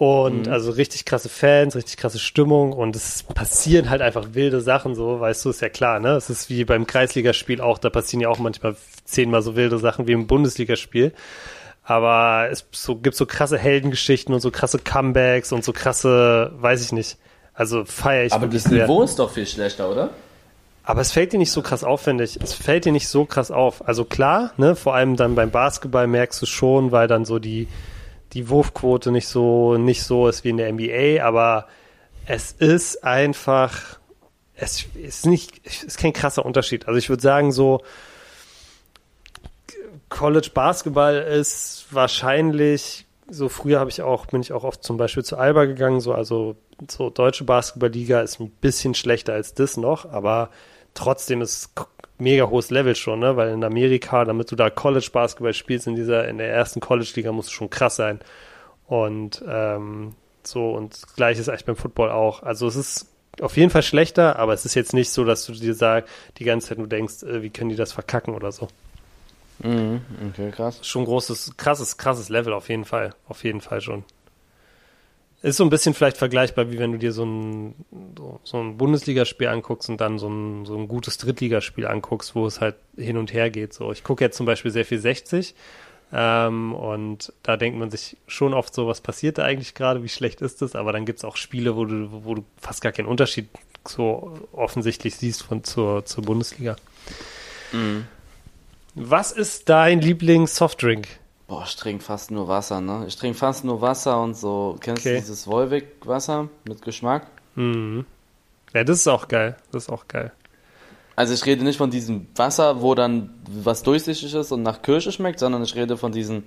[0.00, 0.52] Und mhm.
[0.52, 5.20] also richtig krasse Fans, richtig krasse Stimmung und es passieren halt einfach wilde Sachen so,
[5.20, 6.12] weißt du, ist ja klar, ne?
[6.12, 10.08] Es ist wie beim Kreisligaspiel auch, da passieren ja auch manchmal zehnmal so wilde Sachen
[10.08, 11.12] wie im Bundesligaspiel.
[11.82, 16.82] Aber es so, gibt so krasse Heldengeschichten und so krasse Comebacks und so krasse, weiß
[16.82, 17.18] ich nicht.
[17.52, 20.08] Also feiere ich Aber das Niveau ist doch viel schlechter, oder?
[20.82, 22.38] Aber es fällt dir nicht so krass aufwendig.
[22.42, 23.86] Es fällt dir nicht so krass auf.
[23.86, 27.68] Also klar, ne, vor allem dann beim Basketball merkst du schon, weil dann so die,
[28.32, 31.66] die Wurfquote nicht so, nicht so ist wie in der NBA, aber
[32.26, 33.98] es ist einfach,
[34.54, 36.86] es ist nicht, es ist kein krasser Unterschied.
[36.86, 37.82] Also ich würde sagen, so
[40.08, 45.24] College Basketball ist wahrscheinlich, so früher habe ich auch, bin ich auch oft zum Beispiel
[45.24, 46.56] zu Alba gegangen, so, also
[46.90, 50.50] so deutsche Basketballliga ist ein bisschen schlechter als das noch, aber
[50.94, 51.70] trotzdem ist
[52.20, 53.36] mega hohes Level schon, ne?
[53.36, 57.32] Weil in Amerika, damit du da College Basketball spielst, in dieser, in der ersten College-Liga
[57.32, 58.20] musst du schon krass sein.
[58.86, 62.42] Und ähm, so, und gleich ist eigentlich beim Football auch.
[62.42, 63.06] Also es ist
[63.40, 66.06] auf jeden Fall schlechter, aber es ist jetzt nicht so, dass du dir sag,
[66.38, 68.68] die ganze Zeit nur denkst, äh, wie können die das verkacken oder so.
[69.60, 70.00] Mhm,
[70.30, 70.80] okay, krass.
[70.86, 73.14] Schon großes, krasses, krasses Level auf jeden Fall.
[73.28, 74.04] Auf jeden Fall schon.
[75.42, 77.74] Ist so ein bisschen vielleicht vergleichbar, wie wenn du dir so ein,
[78.16, 82.46] so, so ein Bundesligaspiel anguckst und dann so ein, so ein gutes Drittligaspiel anguckst, wo
[82.46, 83.72] es halt hin und her geht.
[83.72, 85.54] So, ich gucke jetzt zum Beispiel sehr viel 60
[86.12, 90.08] ähm, und da denkt man sich schon oft so, was passiert da eigentlich gerade, wie
[90.08, 90.74] schlecht ist das?
[90.74, 93.48] Aber dann gibt es auch Spiele, wo du, wo du fast gar keinen Unterschied
[93.86, 96.76] so offensichtlich siehst von zur, zur Bundesliga.
[97.72, 98.06] Mhm.
[98.94, 101.06] Was ist dein Lieblings-Softdrink?
[101.50, 103.06] Boah, ich trinke fast nur Wasser, ne?
[103.08, 104.76] Ich trinke fast nur Wasser und so.
[104.80, 105.14] Kennst okay.
[105.14, 107.26] du dieses Wolwig-Wasser mit Geschmack?
[107.56, 108.06] Mhm.
[108.72, 109.56] Ja, das ist auch geil.
[109.72, 110.30] Das ist auch geil.
[111.16, 115.10] Also ich rede nicht von diesem Wasser, wo dann was durchsichtig ist und nach Kirsche
[115.10, 116.44] schmeckt, sondern ich rede von diesen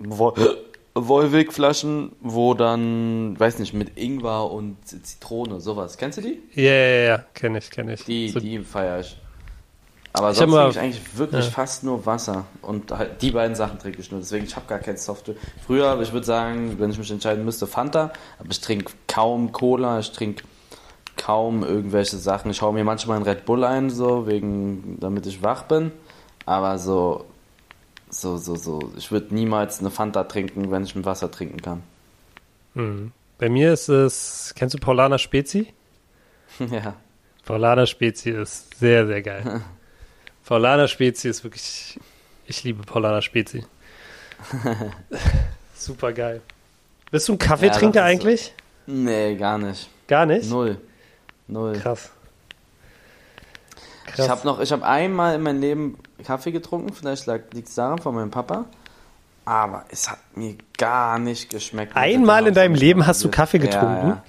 [0.00, 5.98] Wolwig-Flaschen, wo dann, weiß nicht, mit Ingwer und Zitrone, sowas.
[5.98, 6.42] Kennst du die?
[6.54, 8.04] Ja, ja, ja, kenne ich, kenne ich.
[8.04, 9.16] Die, so, die feiere ich.
[10.16, 11.50] Aber ich sonst trinke ich eigentlich wirklich ja.
[11.50, 12.44] fast nur Wasser.
[12.62, 14.20] Und halt die beiden Sachen trinke ich nur.
[14.20, 15.36] Deswegen, ich habe gar kein Softdrink.
[15.66, 18.12] Früher, ich würde sagen, wenn ich mich entscheiden müsste, Fanta.
[18.38, 20.44] Aber ich trinke kaum Cola, ich trinke
[21.16, 22.52] kaum irgendwelche Sachen.
[22.52, 25.90] Ich schaue mir manchmal einen Red Bull ein, so, wegen, damit ich wach bin.
[26.46, 27.24] Aber so,
[28.08, 28.92] so, so, so.
[28.96, 31.82] Ich würde niemals eine Fanta trinken, wenn ich mit Wasser trinken kann.
[32.74, 33.10] Mhm.
[33.38, 35.74] Bei mir ist es, kennst du Paulaner Spezi?
[36.70, 36.94] ja.
[37.44, 39.62] Paulaner Spezi ist sehr, sehr geil.
[40.44, 41.98] Paulaner Spezi ist wirklich.
[42.46, 43.64] Ich liebe Paulaner Spezi.
[45.74, 46.42] Super geil.
[47.10, 48.52] Bist du ein Kaffeetrinker ja, eigentlich?
[48.86, 48.92] So.
[48.92, 49.88] Nee, gar nicht.
[50.06, 50.50] Gar nicht?
[50.50, 50.78] Null.
[51.48, 51.78] Null.
[51.78, 52.10] Krass.
[54.06, 54.26] Krass.
[54.26, 57.98] Ich habe noch, ich habe einmal in meinem Leben Kaffee getrunken, vielleicht liegt es daran
[57.98, 58.66] von meinem Papa,
[59.44, 61.96] aber es hat mir gar nicht geschmeckt.
[61.96, 64.20] Einmal in deinem Leben hast du Kaffee getrunken?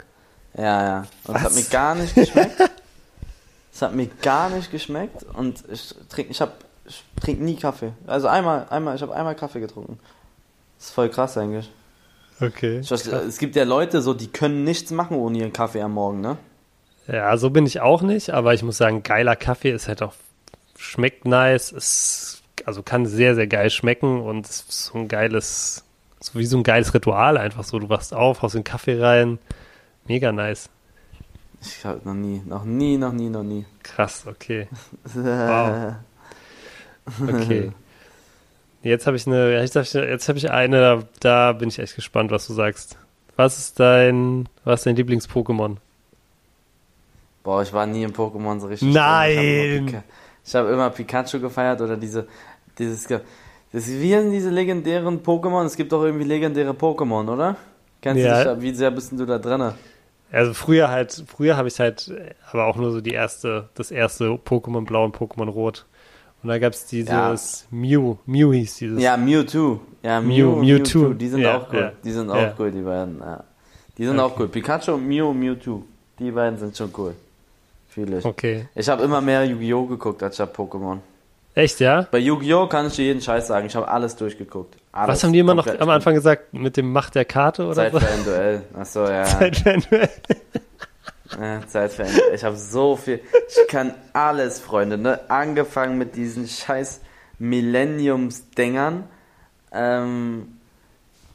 [0.57, 0.63] Ja, ja.
[0.63, 1.07] ja, ja.
[1.25, 2.55] Und es hat mir gar nicht geschmeckt.
[3.75, 6.41] Es hat mir gar nicht geschmeckt und ich trinke ich
[6.87, 7.91] ich trinke nie Kaffee.
[8.07, 9.99] Also einmal einmal ich habe einmal Kaffee getrunken.
[10.77, 11.69] Das ist voll krass eigentlich.
[12.39, 12.79] Okay.
[12.79, 16.21] Weiß, es gibt ja Leute so, die können nichts machen ohne ihren Kaffee am Morgen,
[16.21, 16.37] ne?
[17.07, 20.13] Ja, so bin ich auch nicht, aber ich muss sagen, geiler Kaffee ist halt auch
[20.77, 25.83] schmeckt nice, ist also kann sehr sehr geil schmecken und ist so ein geiles
[26.21, 29.37] so wie so ein geiles Ritual einfach so, du wachst auf, haust den Kaffee rein.
[30.05, 30.69] Mega nice.
[31.61, 33.65] Ich habe noch nie, noch nie, noch nie, noch nie.
[33.83, 34.67] Krass, okay.
[35.13, 35.95] wow.
[37.21, 37.71] Okay.
[38.81, 42.47] Jetzt habe ich eine, jetzt habe ich eine, da, da, bin ich echt gespannt, was
[42.47, 42.97] du sagst.
[43.35, 45.77] Was ist dein, was ist dein Lieblings-Pokémon?
[47.43, 48.93] Boah, ich war nie im Pokémon so richtig.
[48.93, 49.87] Nein!
[50.43, 52.27] Ich habe immer, hab immer, Pikachu gefeiert oder diese,
[52.77, 55.65] dieses, Das, wie sind diese legendären Pokémon?
[55.65, 57.57] Es gibt doch irgendwie legendäre Pokémon, oder?
[58.01, 58.43] Kennst ja.
[58.43, 59.73] du dich wie sehr bist du da drin?
[60.31, 62.11] Also früher halt, früher habe ich halt,
[62.51, 65.85] aber auch nur so die erste, das erste Pokémon Blau und Pokémon Rot.
[66.43, 67.75] Und da gab es dieses ja.
[67.75, 69.01] Mew, Mew hieß dieses.
[69.01, 69.79] Ja, Mewtwo.
[70.03, 70.99] Ja, Mew, Mew Mewtwo.
[70.99, 71.79] Mew die sind ja, auch cool.
[71.79, 71.91] Ja.
[72.03, 73.19] Die sind auch cool, die beiden.
[73.19, 73.43] Ja.
[73.97, 74.33] Die sind okay.
[74.33, 74.47] auch cool.
[74.47, 75.83] Pikachu und Mew, Mewtwo.
[76.19, 77.15] Die beiden sind schon cool.
[77.97, 78.25] Ich.
[78.25, 78.67] Okay.
[78.75, 79.85] Ich habe immer mehr Yu-Gi-Oh!
[79.85, 80.97] geguckt als ich habe Pokémon.
[81.53, 82.05] Echt, ja?
[82.11, 82.67] Bei Yu-Gi-Oh!
[82.67, 83.67] kann ich dir jeden Scheiß sagen.
[83.67, 84.75] Ich habe alles durchgeguckt.
[84.95, 85.09] Alles.
[85.09, 86.53] Was haben die immer noch am Anfang gesagt?
[86.53, 87.99] Mit dem Macht der Karte oder Zeit so?
[87.99, 88.61] für ein Duell.
[88.73, 89.23] Achso, ja.
[89.25, 90.09] Zeit für ein Duell.
[91.37, 92.35] Ja, Zeit für ein Duell.
[92.35, 93.19] Ich habe so viel.
[93.49, 94.97] Ich kann alles, Freunde.
[94.97, 95.19] Ne?
[95.27, 97.01] Angefangen mit diesen scheiß
[97.39, 99.03] Millenniums-Dingern.
[99.73, 100.59] Ähm,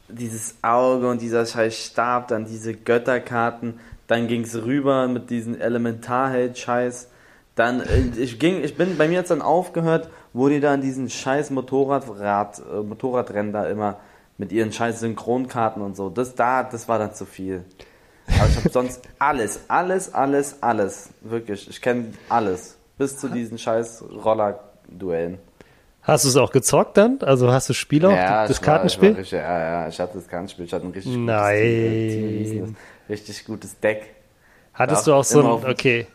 [0.07, 3.79] dieses Auge und dieser scheiß Stab, dann diese Götterkarten.
[4.07, 7.09] Dann ging es rüber mit diesem Elementarheld-Scheiß.
[7.53, 10.81] Dann, äh, ich ging, ich bin, bei mir jetzt dann aufgehört, wo die da in
[10.81, 13.97] diesen scheiß Motorradrad, äh, Motorradrennen da immer
[14.37, 16.09] mit ihren scheiß Synchronkarten und so.
[16.09, 17.63] Das da, das war dann zu viel.
[18.27, 21.09] Aber ich habe sonst alles, alles, alles, alles.
[21.21, 21.69] Wirklich.
[21.69, 22.77] Ich kenne alles.
[22.97, 25.37] Bis zu diesen scheiß Roller-Duellen.
[26.03, 27.19] Hast du es auch gezockt dann?
[27.21, 28.11] Also hast du Spiel auch?
[28.11, 29.11] Ja, das Kartenspiel?
[29.11, 30.65] War, richtig, ja, ja, ich hatte das Kartenspiel.
[30.65, 31.61] Ich hatte ein richtig Nein.
[31.61, 32.75] gutes Team,
[33.07, 34.15] richtig gutes Deck.
[34.73, 36.07] Hattest du auch so ein, okay.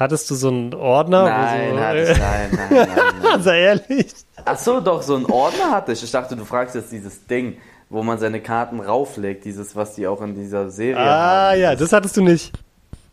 [0.00, 1.24] Hattest du so einen Ordner?
[1.24, 3.42] Nein, so, hatte ich, nein, nein, nein, nein.
[3.42, 4.14] Sei ehrlich.
[4.46, 6.02] Ach so, doch, so einen Ordner hatte ich.
[6.02, 7.58] Ich dachte, du fragst jetzt dieses Ding,
[7.90, 11.50] wo man seine Karten rauflegt, dieses, was die auch in dieser Serie ah, haben.
[11.50, 12.50] Ah, ja, das hattest du nicht.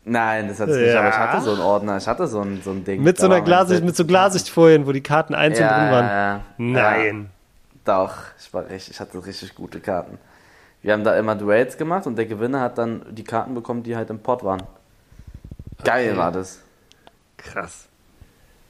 [0.05, 0.83] Nein, das hatte ich ja.
[0.85, 3.03] nicht, aber ich hatte so einen Ordner, ich hatte so ein, so ein Ding.
[3.03, 6.05] Mit so einer Glasicht, mit so Glasichtfolien, wo die Karten einzeln ja, drin waren.
[6.05, 7.29] Ja, Nein.
[7.75, 10.19] Ja, doch, ich war richtig, ich hatte richtig gute Karten.
[10.81, 13.97] Wir haben da immer Duels gemacht und der Gewinner hat dann die Karten bekommen, die
[13.97, 14.63] halt im Pot waren.
[15.83, 16.17] Geil okay.
[16.17, 16.61] war das.
[17.37, 17.87] Krass.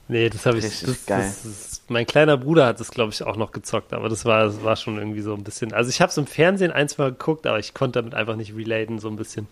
[0.10, 0.82] Nee, das habe ich.
[0.82, 1.22] Das, geil.
[1.22, 4.46] Das, das, mein kleiner Bruder hat das, glaube ich, auch noch gezockt, aber das war,
[4.46, 5.74] das war schon irgendwie so ein bisschen.
[5.74, 8.36] Also ich habe es im Fernsehen ein, zwei Mal geguckt, aber ich konnte damit einfach
[8.36, 9.48] nicht relaten, so ein bisschen.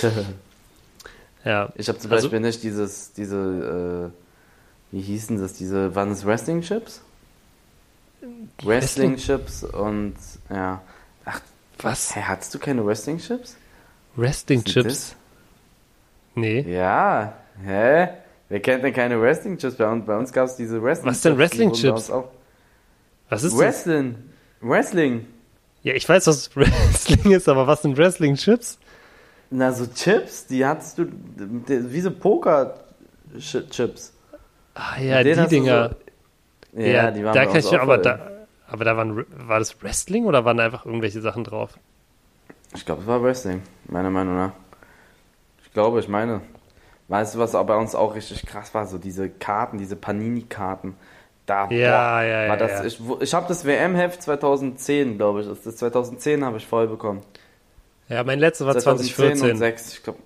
[1.44, 1.72] ja.
[1.74, 4.12] Ich habe zum also, Beispiel nicht dieses, diese,
[4.92, 7.00] äh, wie hießen das, diese, waren es Wrestling Chips?
[8.62, 10.14] Wrestling Chips und
[10.50, 10.82] ja.
[11.24, 11.40] Ach,
[11.78, 12.14] was?
[12.14, 13.56] Hä, hattest du keine Wrestling Chips?
[14.14, 15.16] Wrestling Chips?
[16.36, 16.60] Nee.
[16.60, 18.08] Ja, hä?
[18.48, 19.76] Wer kennt denn keine Wrestling Chips?
[19.76, 22.12] Bei uns, bei uns gab es diese Wrestling Was denn Wrestling Chips?
[23.28, 24.16] Was ist Wrestling.
[24.60, 24.68] Das?
[24.68, 25.26] Wrestling.
[25.82, 28.78] Ja, ich weiß, was Wrestling ist, aber was sind Wrestling Chips?
[29.50, 34.12] Na, so Chips, die hattest du, wie so Poker-Chips.
[34.74, 35.96] Ah ja, die Dinger.
[36.72, 38.30] So, ja, ja, die waren da kann ich aber da,
[38.66, 41.78] aber da waren, war das Wrestling oder waren da einfach irgendwelche Sachen drauf?
[42.74, 44.52] Ich glaube, es war Wrestling, meiner Meinung nach.
[45.64, 46.40] Ich glaube, ich meine.
[47.08, 48.86] Weißt du, was bei uns auch richtig krass war?
[48.86, 50.96] So diese Karten, diese Panini-Karten.
[51.46, 52.84] Da, ja, boah, ja, war das, ja.
[52.84, 55.46] Ich, ich habe das WM-Heft 2010, glaube ich.
[55.46, 57.20] Das 2010 habe ich voll bekommen.
[58.08, 59.50] Ja, mein letztes war 2014.
[59.50, 60.18] und 6, ich glaube.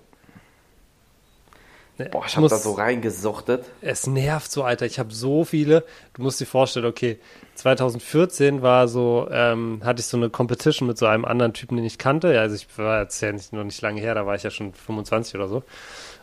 [2.11, 3.65] Boah, ich habe da so reingesuchtet.
[3.81, 4.85] Es nervt so, Alter.
[4.85, 5.83] Ich habe so viele.
[6.13, 7.19] Du musst dir vorstellen, okay,
[7.55, 11.85] 2014 war so, ähm, hatte ich so eine Competition mit so einem anderen Typen, den
[11.85, 12.39] ich kannte.
[12.39, 14.73] Also ich war jetzt ja nicht, noch nicht lange her, da war ich ja schon
[14.73, 15.63] 25 oder so.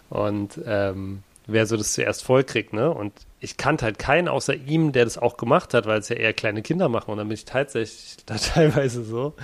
[0.09, 2.91] Und ähm, wer so das zuerst vollkriegt, ne?
[2.91, 6.17] Und ich kannte halt keinen außer ihm, der das auch gemacht hat, weil es ja
[6.17, 7.11] eher kleine Kinder machen.
[7.11, 9.35] Und dann bin ich tatsächlich da teilweise so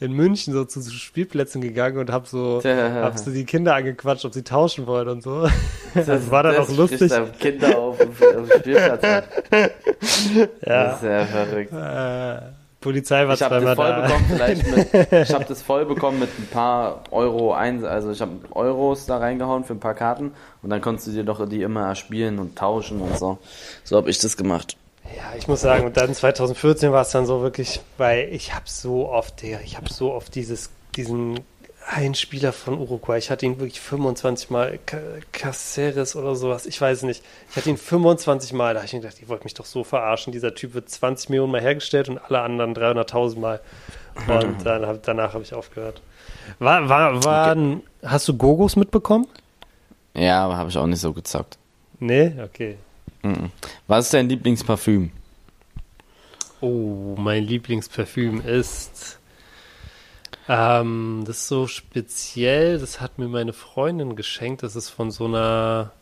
[0.00, 4.34] in München so zu, Spielplätzen gegangen und hab so, hab so die Kinder angequatscht, ob
[4.34, 5.48] sie tauschen wollen und so.
[5.94, 7.12] Das, das war dann auch lustig.
[7.38, 9.02] Kinder auf, auf dem Spielplatz.
[9.52, 10.48] ja.
[10.60, 11.72] Das ist ja verrückt.
[11.72, 12.57] Äh,
[12.88, 14.48] Polizei war ich zweimal voll da.
[14.48, 19.04] Mit, ich habe das voll bekommen mit ein paar Euro ein, also ich habe Euros
[19.04, 20.32] da reingehauen für ein paar Karten
[20.62, 23.36] und dann konntest du dir doch die immer erspielen und tauschen und so.
[23.84, 24.78] So habe ich das gemacht.
[25.04, 28.64] Ja, ich muss sagen, und dann 2014 war es dann so wirklich, weil ich habe
[28.64, 31.40] so oft, ich habe so oft dieses, diesen
[31.90, 33.18] ein Spieler von Uruguay.
[33.18, 34.78] Ich hatte ihn wirklich 25 Mal,
[35.32, 37.24] Caceres oder sowas, ich weiß nicht.
[37.50, 39.84] Ich hatte ihn 25 Mal, da habe ich mir gedacht, ihr wollt mich doch so
[39.84, 40.32] verarschen.
[40.32, 43.60] Dieser Typ wird 20 Millionen Mal hergestellt und alle anderen 300.000 Mal.
[44.26, 46.02] Und dann danach habe ich aufgehört.
[46.58, 47.84] War, war, waren, okay.
[48.04, 49.26] Hast du Gogos mitbekommen?
[50.14, 51.58] Ja, aber habe ich auch nicht so gezockt.
[52.00, 52.32] Nee?
[52.42, 52.76] Okay.
[53.86, 55.10] Was ist dein Lieblingsparfüm?
[56.60, 59.17] Oh, mein Lieblingsparfüm ist
[60.48, 64.62] ähm, das ist so speziell, das hat mir meine Freundin geschenkt.
[64.62, 65.92] Das ist von so einer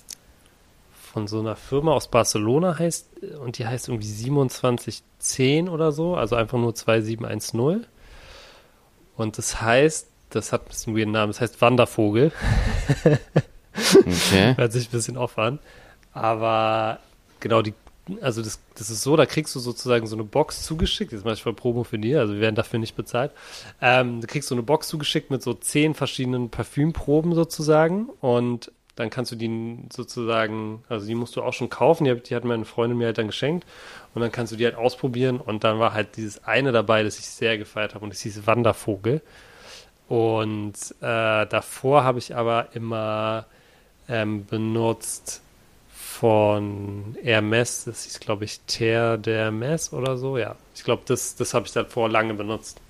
[1.13, 3.09] von so einer Firma aus Barcelona heißt
[3.41, 7.87] und die heißt irgendwie 2710 oder so, also einfach nur 2710.
[9.17, 12.33] Und das heißt, das hat ein bisschen weirden Namen, das heißt Wandervogel.
[13.03, 14.55] Okay.
[14.57, 15.59] Hört sich ein bisschen off an.
[16.13, 17.01] Aber
[17.41, 17.73] genau, die
[18.21, 21.35] also das, das ist so, da kriegst du sozusagen so eine Box zugeschickt, jetzt mache
[21.35, 23.33] ich mal Promo für die, also wir werden dafür nicht bezahlt.
[23.81, 29.11] Ähm, du kriegst so eine Box zugeschickt mit so zehn verschiedenen Parfümproben sozusagen und dann
[29.11, 32.65] kannst du die sozusagen, also die musst du auch schon kaufen, die, die hat meine
[32.65, 33.67] Freundin mir halt dann geschenkt
[34.15, 37.19] und dann kannst du die halt ausprobieren und dann war halt dieses eine dabei, das
[37.19, 39.21] ich sehr gefeiert habe und das hieß Wandervogel
[40.09, 43.47] und äh, davor habe ich aber immer
[44.09, 45.43] ähm, benutzt
[46.17, 50.57] von Hermes, das ist, glaube ich, Terre de Hermes oder so, ja.
[50.75, 52.81] Ich glaube, das, das habe ich davor lange benutzt.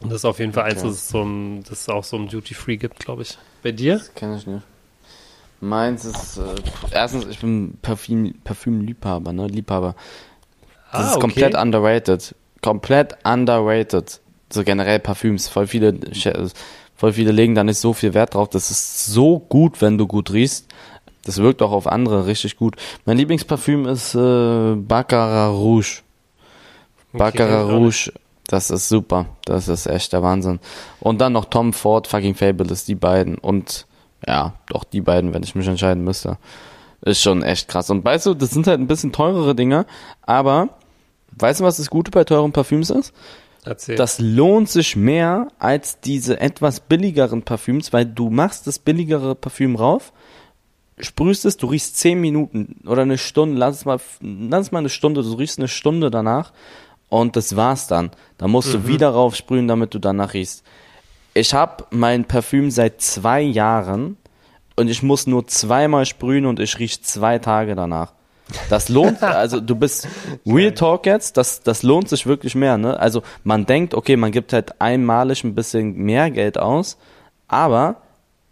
[0.00, 0.72] Und das ist auf jeden Fall okay.
[0.72, 3.38] eins, das es, so ein, das es auch so ein Duty-Free gibt, glaube ich.
[3.62, 3.94] Bei dir?
[3.94, 4.62] Das kenne ich nicht.
[5.60, 6.54] Meins ist, äh,
[6.90, 9.94] erstens, ich bin Parfüm, Parfüm-Liebhaber, ne, Liebhaber.
[10.92, 11.62] Das ah, ist komplett okay.
[11.62, 12.34] underrated.
[12.60, 14.20] Komplett underrated.
[14.52, 15.48] So generell Parfüms.
[15.48, 15.98] Voll viele,
[16.94, 18.50] voll viele legen da nicht so viel Wert drauf.
[18.50, 20.68] Das ist so gut, wenn du gut riechst.
[21.24, 22.76] Das wirkt auch auf andere richtig gut.
[23.04, 26.02] Mein Lieblingsparfüm ist äh, Baccarat Rouge.
[27.12, 28.12] Baccarat okay, Rouge,
[28.46, 29.26] das ist super.
[29.44, 30.60] Das ist echt der Wahnsinn.
[31.00, 33.38] Und dann noch Tom Ford, fucking Fabulous, die beiden.
[33.38, 33.86] Und
[34.26, 36.38] ja, doch die beiden, wenn ich mich entscheiden müsste.
[37.02, 37.90] Ist schon echt krass.
[37.90, 39.86] Und weißt du, das sind halt ein bisschen teurere Dinger,
[40.22, 40.70] aber
[41.38, 43.12] weißt du, was das Gute bei teuren Parfüms ist?
[43.64, 43.96] Erzähl.
[43.96, 49.76] Das lohnt sich mehr als diese etwas billigeren Parfüms, weil du machst das billigere Parfüm
[49.76, 50.12] rauf,
[50.98, 54.78] sprühst es, du riechst zehn Minuten oder eine Stunde, lass es mal, lass es mal
[54.80, 56.52] eine Stunde, du riechst eine Stunde danach
[57.08, 58.10] und das war's dann.
[58.38, 58.72] Da musst mhm.
[58.72, 60.64] du wieder raufsprühen, damit du danach riechst.
[61.34, 64.16] Ich habe mein Parfüm seit zwei Jahren
[64.76, 68.12] und ich muss nur zweimal sprühen und ich riech zwei Tage danach.
[68.68, 70.06] Das lohnt, also du bist
[70.46, 72.98] Real Talk jetzt, das, das lohnt sich wirklich mehr, ne?
[72.98, 76.98] Also man denkt, okay, man gibt halt einmalig ein bisschen mehr Geld aus,
[77.48, 77.96] aber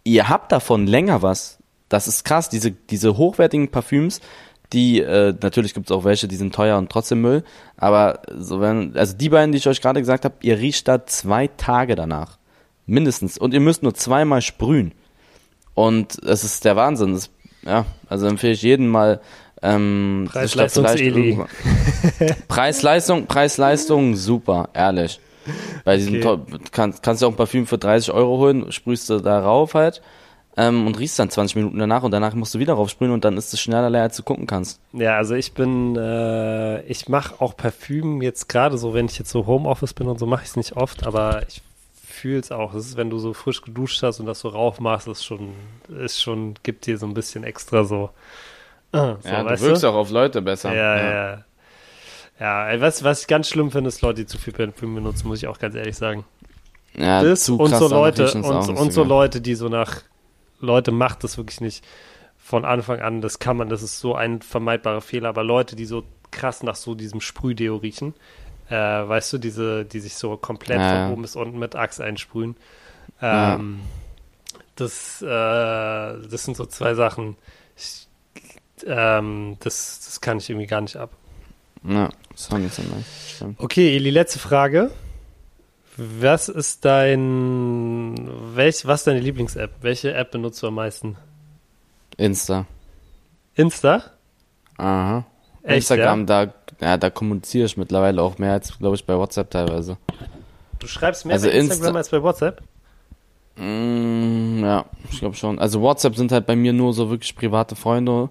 [0.03, 1.59] ihr habt davon länger was.
[1.93, 4.19] Das ist krass, diese, diese hochwertigen Parfüms,
[4.73, 7.43] die, äh, natürlich gibt es auch welche, die sind teuer und trotzdem Müll,
[7.77, 11.05] aber so wenn, also die beiden, die ich euch gerade gesagt habe, ihr riecht da
[11.05, 12.39] zwei Tage danach.
[12.87, 13.37] Mindestens.
[13.37, 14.93] Und ihr müsst nur zweimal sprühen.
[15.75, 17.13] Und es ist der Wahnsinn.
[17.13, 17.29] Das,
[17.63, 19.21] ja, also empfehle ich jedem mal,
[19.61, 21.37] ähm, Preis-Leistungs-Eli.
[22.47, 25.19] Preis-Leistung, Preis-Leistung, super, ehrlich.
[25.85, 26.57] Bei diesem okay.
[26.71, 30.01] kannst, kannst du auch ein Parfüm für 30 Euro holen, sprühst du da rauf halt
[30.55, 33.37] ähm, und riechst dann 20 Minuten danach und danach musst du wieder raufsprühen und dann
[33.37, 34.79] ist es schneller leer, als du gucken kannst.
[34.93, 39.31] Ja, also ich bin, äh, ich mache auch Parfüm jetzt gerade so, wenn ich jetzt
[39.31, 41.61] so Homeoffice bin und so, mache ich es nicht oft, aber ich
[42.05, 42.73] fühle es auch.
[42.73, 45.53] Das ist, wenn du so frisch geduscht hast und das so rauf machst, ist schon,
[45.99, 48.11] ist schon, gibt dir so ein bisschen extra so.
[48.95, 49.87] Uh, so ja, du wirkst du?
[49.87, 50.73] auch auf Leute besser.
[50.73, 51.11] Ja, ja.
[51.11, 51.43] ja.
[52.39, 55.37] Ja, was, was ich ganz schlimm finde, ist Leute, die zu viel Parfüm benutzen, muss
[55.37, 56.25] ich auch ganz ehrlich sagen.
[56.95, 60.01] Ja, das zu und so Leute und, und so Leute, die so nach
[60.63, 61.85] Leute macht das wirklich nicht
[62.37, 63.21] von Anfang an.
[63.21, 65.29] Das kann man, das ist so ein vermeidbarer Fehler.
[65.29, 68.13] Aber Leute, die so krass nach so diesem Sprühdeo riechen,
[68.69, 71.05] äh, weißt du, diese, die sich so komplett ja.
[71.05, 72.55] von oben bis unten mit Axe einsprühen.
[73.21, 74.59] Ähm, ja.
[74.75, 77.35] Das, äh, das sind so zwei Sachen.
[77.77, 78.07] Ich,
[78.85, 81.11] ähm, das, das kann ich irgendwie gar nicht ab.
[81.83, 83.55] Ja, das war nicht so nice.
[83.57, 84.91] Okay, Eli, letzte Frage.
[85.97, 88.15] Was ist dein,
[88.55, 89.71] welch, was ist deine Lieblings-App?
[89.81, 91.17] Welche App benutzt du am meisten?
[92.17, 92.65] Insta.
[93.55, 94.03] Insta?
[94.77, 95.25] Aha.
[95.61, 96.45] Echt, Instagram, ja?
[96.45, 99.97] da, ja, da kommuniziere ich mittlerweile auch mehr als, glaube ich, bei WhatsApp teilweise.
[100.79, 102.61] Du schreibst mehr also bei Instagram Insta als bei WhatsApp?
[103.55, 105.59] Mm, ja, ich glaube schon.
[105.59, 108.29] Also WhatsApp sind halt bei mir nur so wirklich private Freunde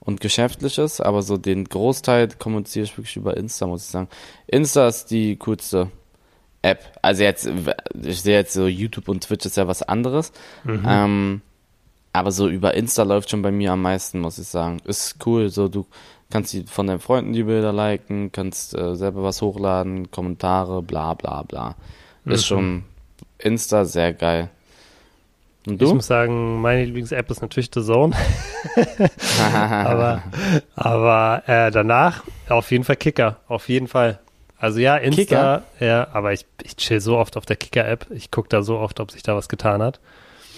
[0.00, 4.08] und Geschäftliches, aber so den Großteil kommuniziere ich wirklich über Insta, muss ich sagen.
[4.46, 5.90] Insta ist die coolste
[6.62, 6.98] App.
[7.02, 7.50] Also jetzt,
[8.02, 10.32] ich sehe jetzt so YouTube und Twitch ist ja was anderes.
[10.64, 10.84] Mhm.
[10.86, 11.42] Ähm,
[12.12, 14.78] aber so über Insta läuft schon bei mir am meisten, muss ich sagen.
[14.84, 15.86] Ist cool, so du
[16.30, 21.14] kannst die von deinen Freunden die Bilder liken, kannst äh, selber was hochladen, Kommentare, bla
[21.14, 21.74] bla bla.
[22.24, 22.46] Ist mhm.
[22.46, 22.84] schon
[23.38, 24.50] Insta sehr geil.
[25.66, 25.86] Und du?
[25.86, 28.16] Ich muss sagen, meine Lieblings-App ist natürlich The Zone.
[29.54, 30.22] aber
[30.74, 34.18] aber äh, danach auf jeden Fall Kicker, auf jeden Fall.
[34.62, 35.62] Also ja, Insta, Kicker?
[35.80, 38.06] ja, aber ich, ich chill so oft auf der Kicker-App.
[38.10, 39.98] Ich gucke da so oft, ob sich da was getan hat.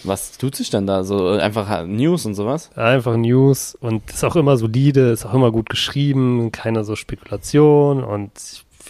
[0.03, 1.05] Was tut sich denn da?
[1.05, 2.71] So einfach News und sowas?
[2.77, 8.05] Einfach News und ist auch immer solide, ist auch immer gut geschrieben, keine so Spekulation
[8.05, 8.31] und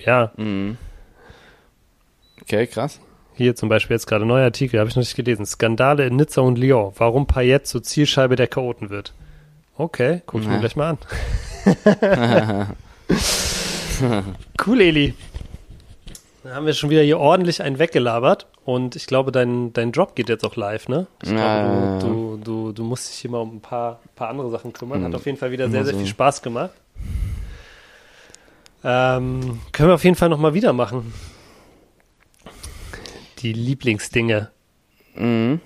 [0.05, 0.33] ja.
[0.37, 0.79] Mhm.
[2.43, 2.99] Okay, krass.
[3.35, 5.47] Hier zum Beispiel jetzt gerade ein neuer Artikel, habe ich noch nicht gelesen.
[5.47, 6.93] Skandale in Nizza und Lyon.
[6.97, 9.15] Warum Payet zur Zielscheibe der Chaoten wird.
[9.77, 10.55] Okay, guck ich ja.
[10.55, 10.99] mir gleich mal
[12.05, 12.75] an.
[14.67, 15.15] cool, Eli.
[16.43, 20.15] Dann haben wir schon wieder hier ordentlich einen weggelabert und ich glaube, dein, dein Job
[20.15, 21.07] geht jetzt auch live, ne?
[21.23, 24.51] Ich glaube, du, du, du, du, musst dich hier mal um ein paar, paar andere
[24.51, 25.03] Sachen kümmern.
[25.03, 25.15] Hat hm.
[25.17, 26.73] auf jeden Fall wieder sehr, sehr viel Spaß gemacht.
[28.85, 31.15] Ähm, können wir auf jeden Fall nochmal wieder machen.
[33.39, 34.51] Die Lieblingsdinge.
[35.15, 35.61] Mhm.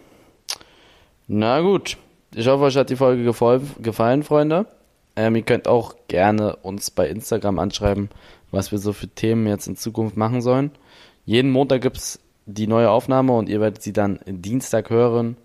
[1.26, 1.96] Na gut.
[2.34, 3.24] Ich hoffe, euch hat die Folge
[3.80, 4.66] gefallen, Freunde.
[5.18, 8.08] Ähm, ihr könnt auch gerne uns bei Instagram anschreiben,
[8.52, 10.70] was wir so für Themen jetzt in Zukunft machen sollen.
[11.26, 15.36] Jeden Montag gibt es die neue Aufnahme und ihr werdet sie dann Dienstag hören.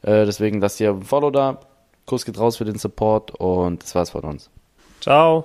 [0.00, 1.60] Äh, deswegen lasst ihr ein Follow da.
[2.06, 4.48] Kuss geht raus für den Support und das war's von uns.
[5.02, 5.44] Ciao.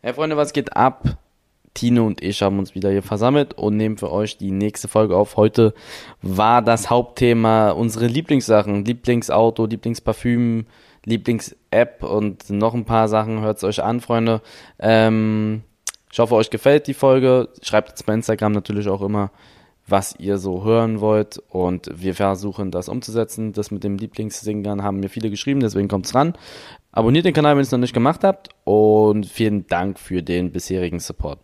[0.00, 1.18] Hey Freunde, was geht ab?
[1.74, 5.16] Tino und ich haben uns wieder hier versammelt und nehmen für euch die nächste Folge
[5.16, 5.36] auf.
[5.36, 5.74] Heute
[6.22, 10.66] war das Hauptthema unsere Lieblingssachen, Lieblingsauto, Lieblingsparfüm,
[11.08, 13.40] Lieblings-App und noch ein paar Sachen.
[13.40, 14.40] Hört es euch an, Freunde.
[14.78, 15.62] Ähm,
[16.10, 17.48] ich hoffe, euch gefällt die Folge.
[17.62, 19.30] Schreibt jetzt bei Instagram natürlich auch immer,
[19.86, 23.52] was ihr so hören wollt und wir versuchen das umzusetzen.
[23.52, 26.34] Das mit dem Lieblingssingern haben mir viele geschrieben, deswegen kommt's ran.
[26.92, 30.52] Abonniert den Kanal, wenn ihr es noch nicht gemacht habt und vielen Dank für den
[30.52, 31.40] bisherigen Support.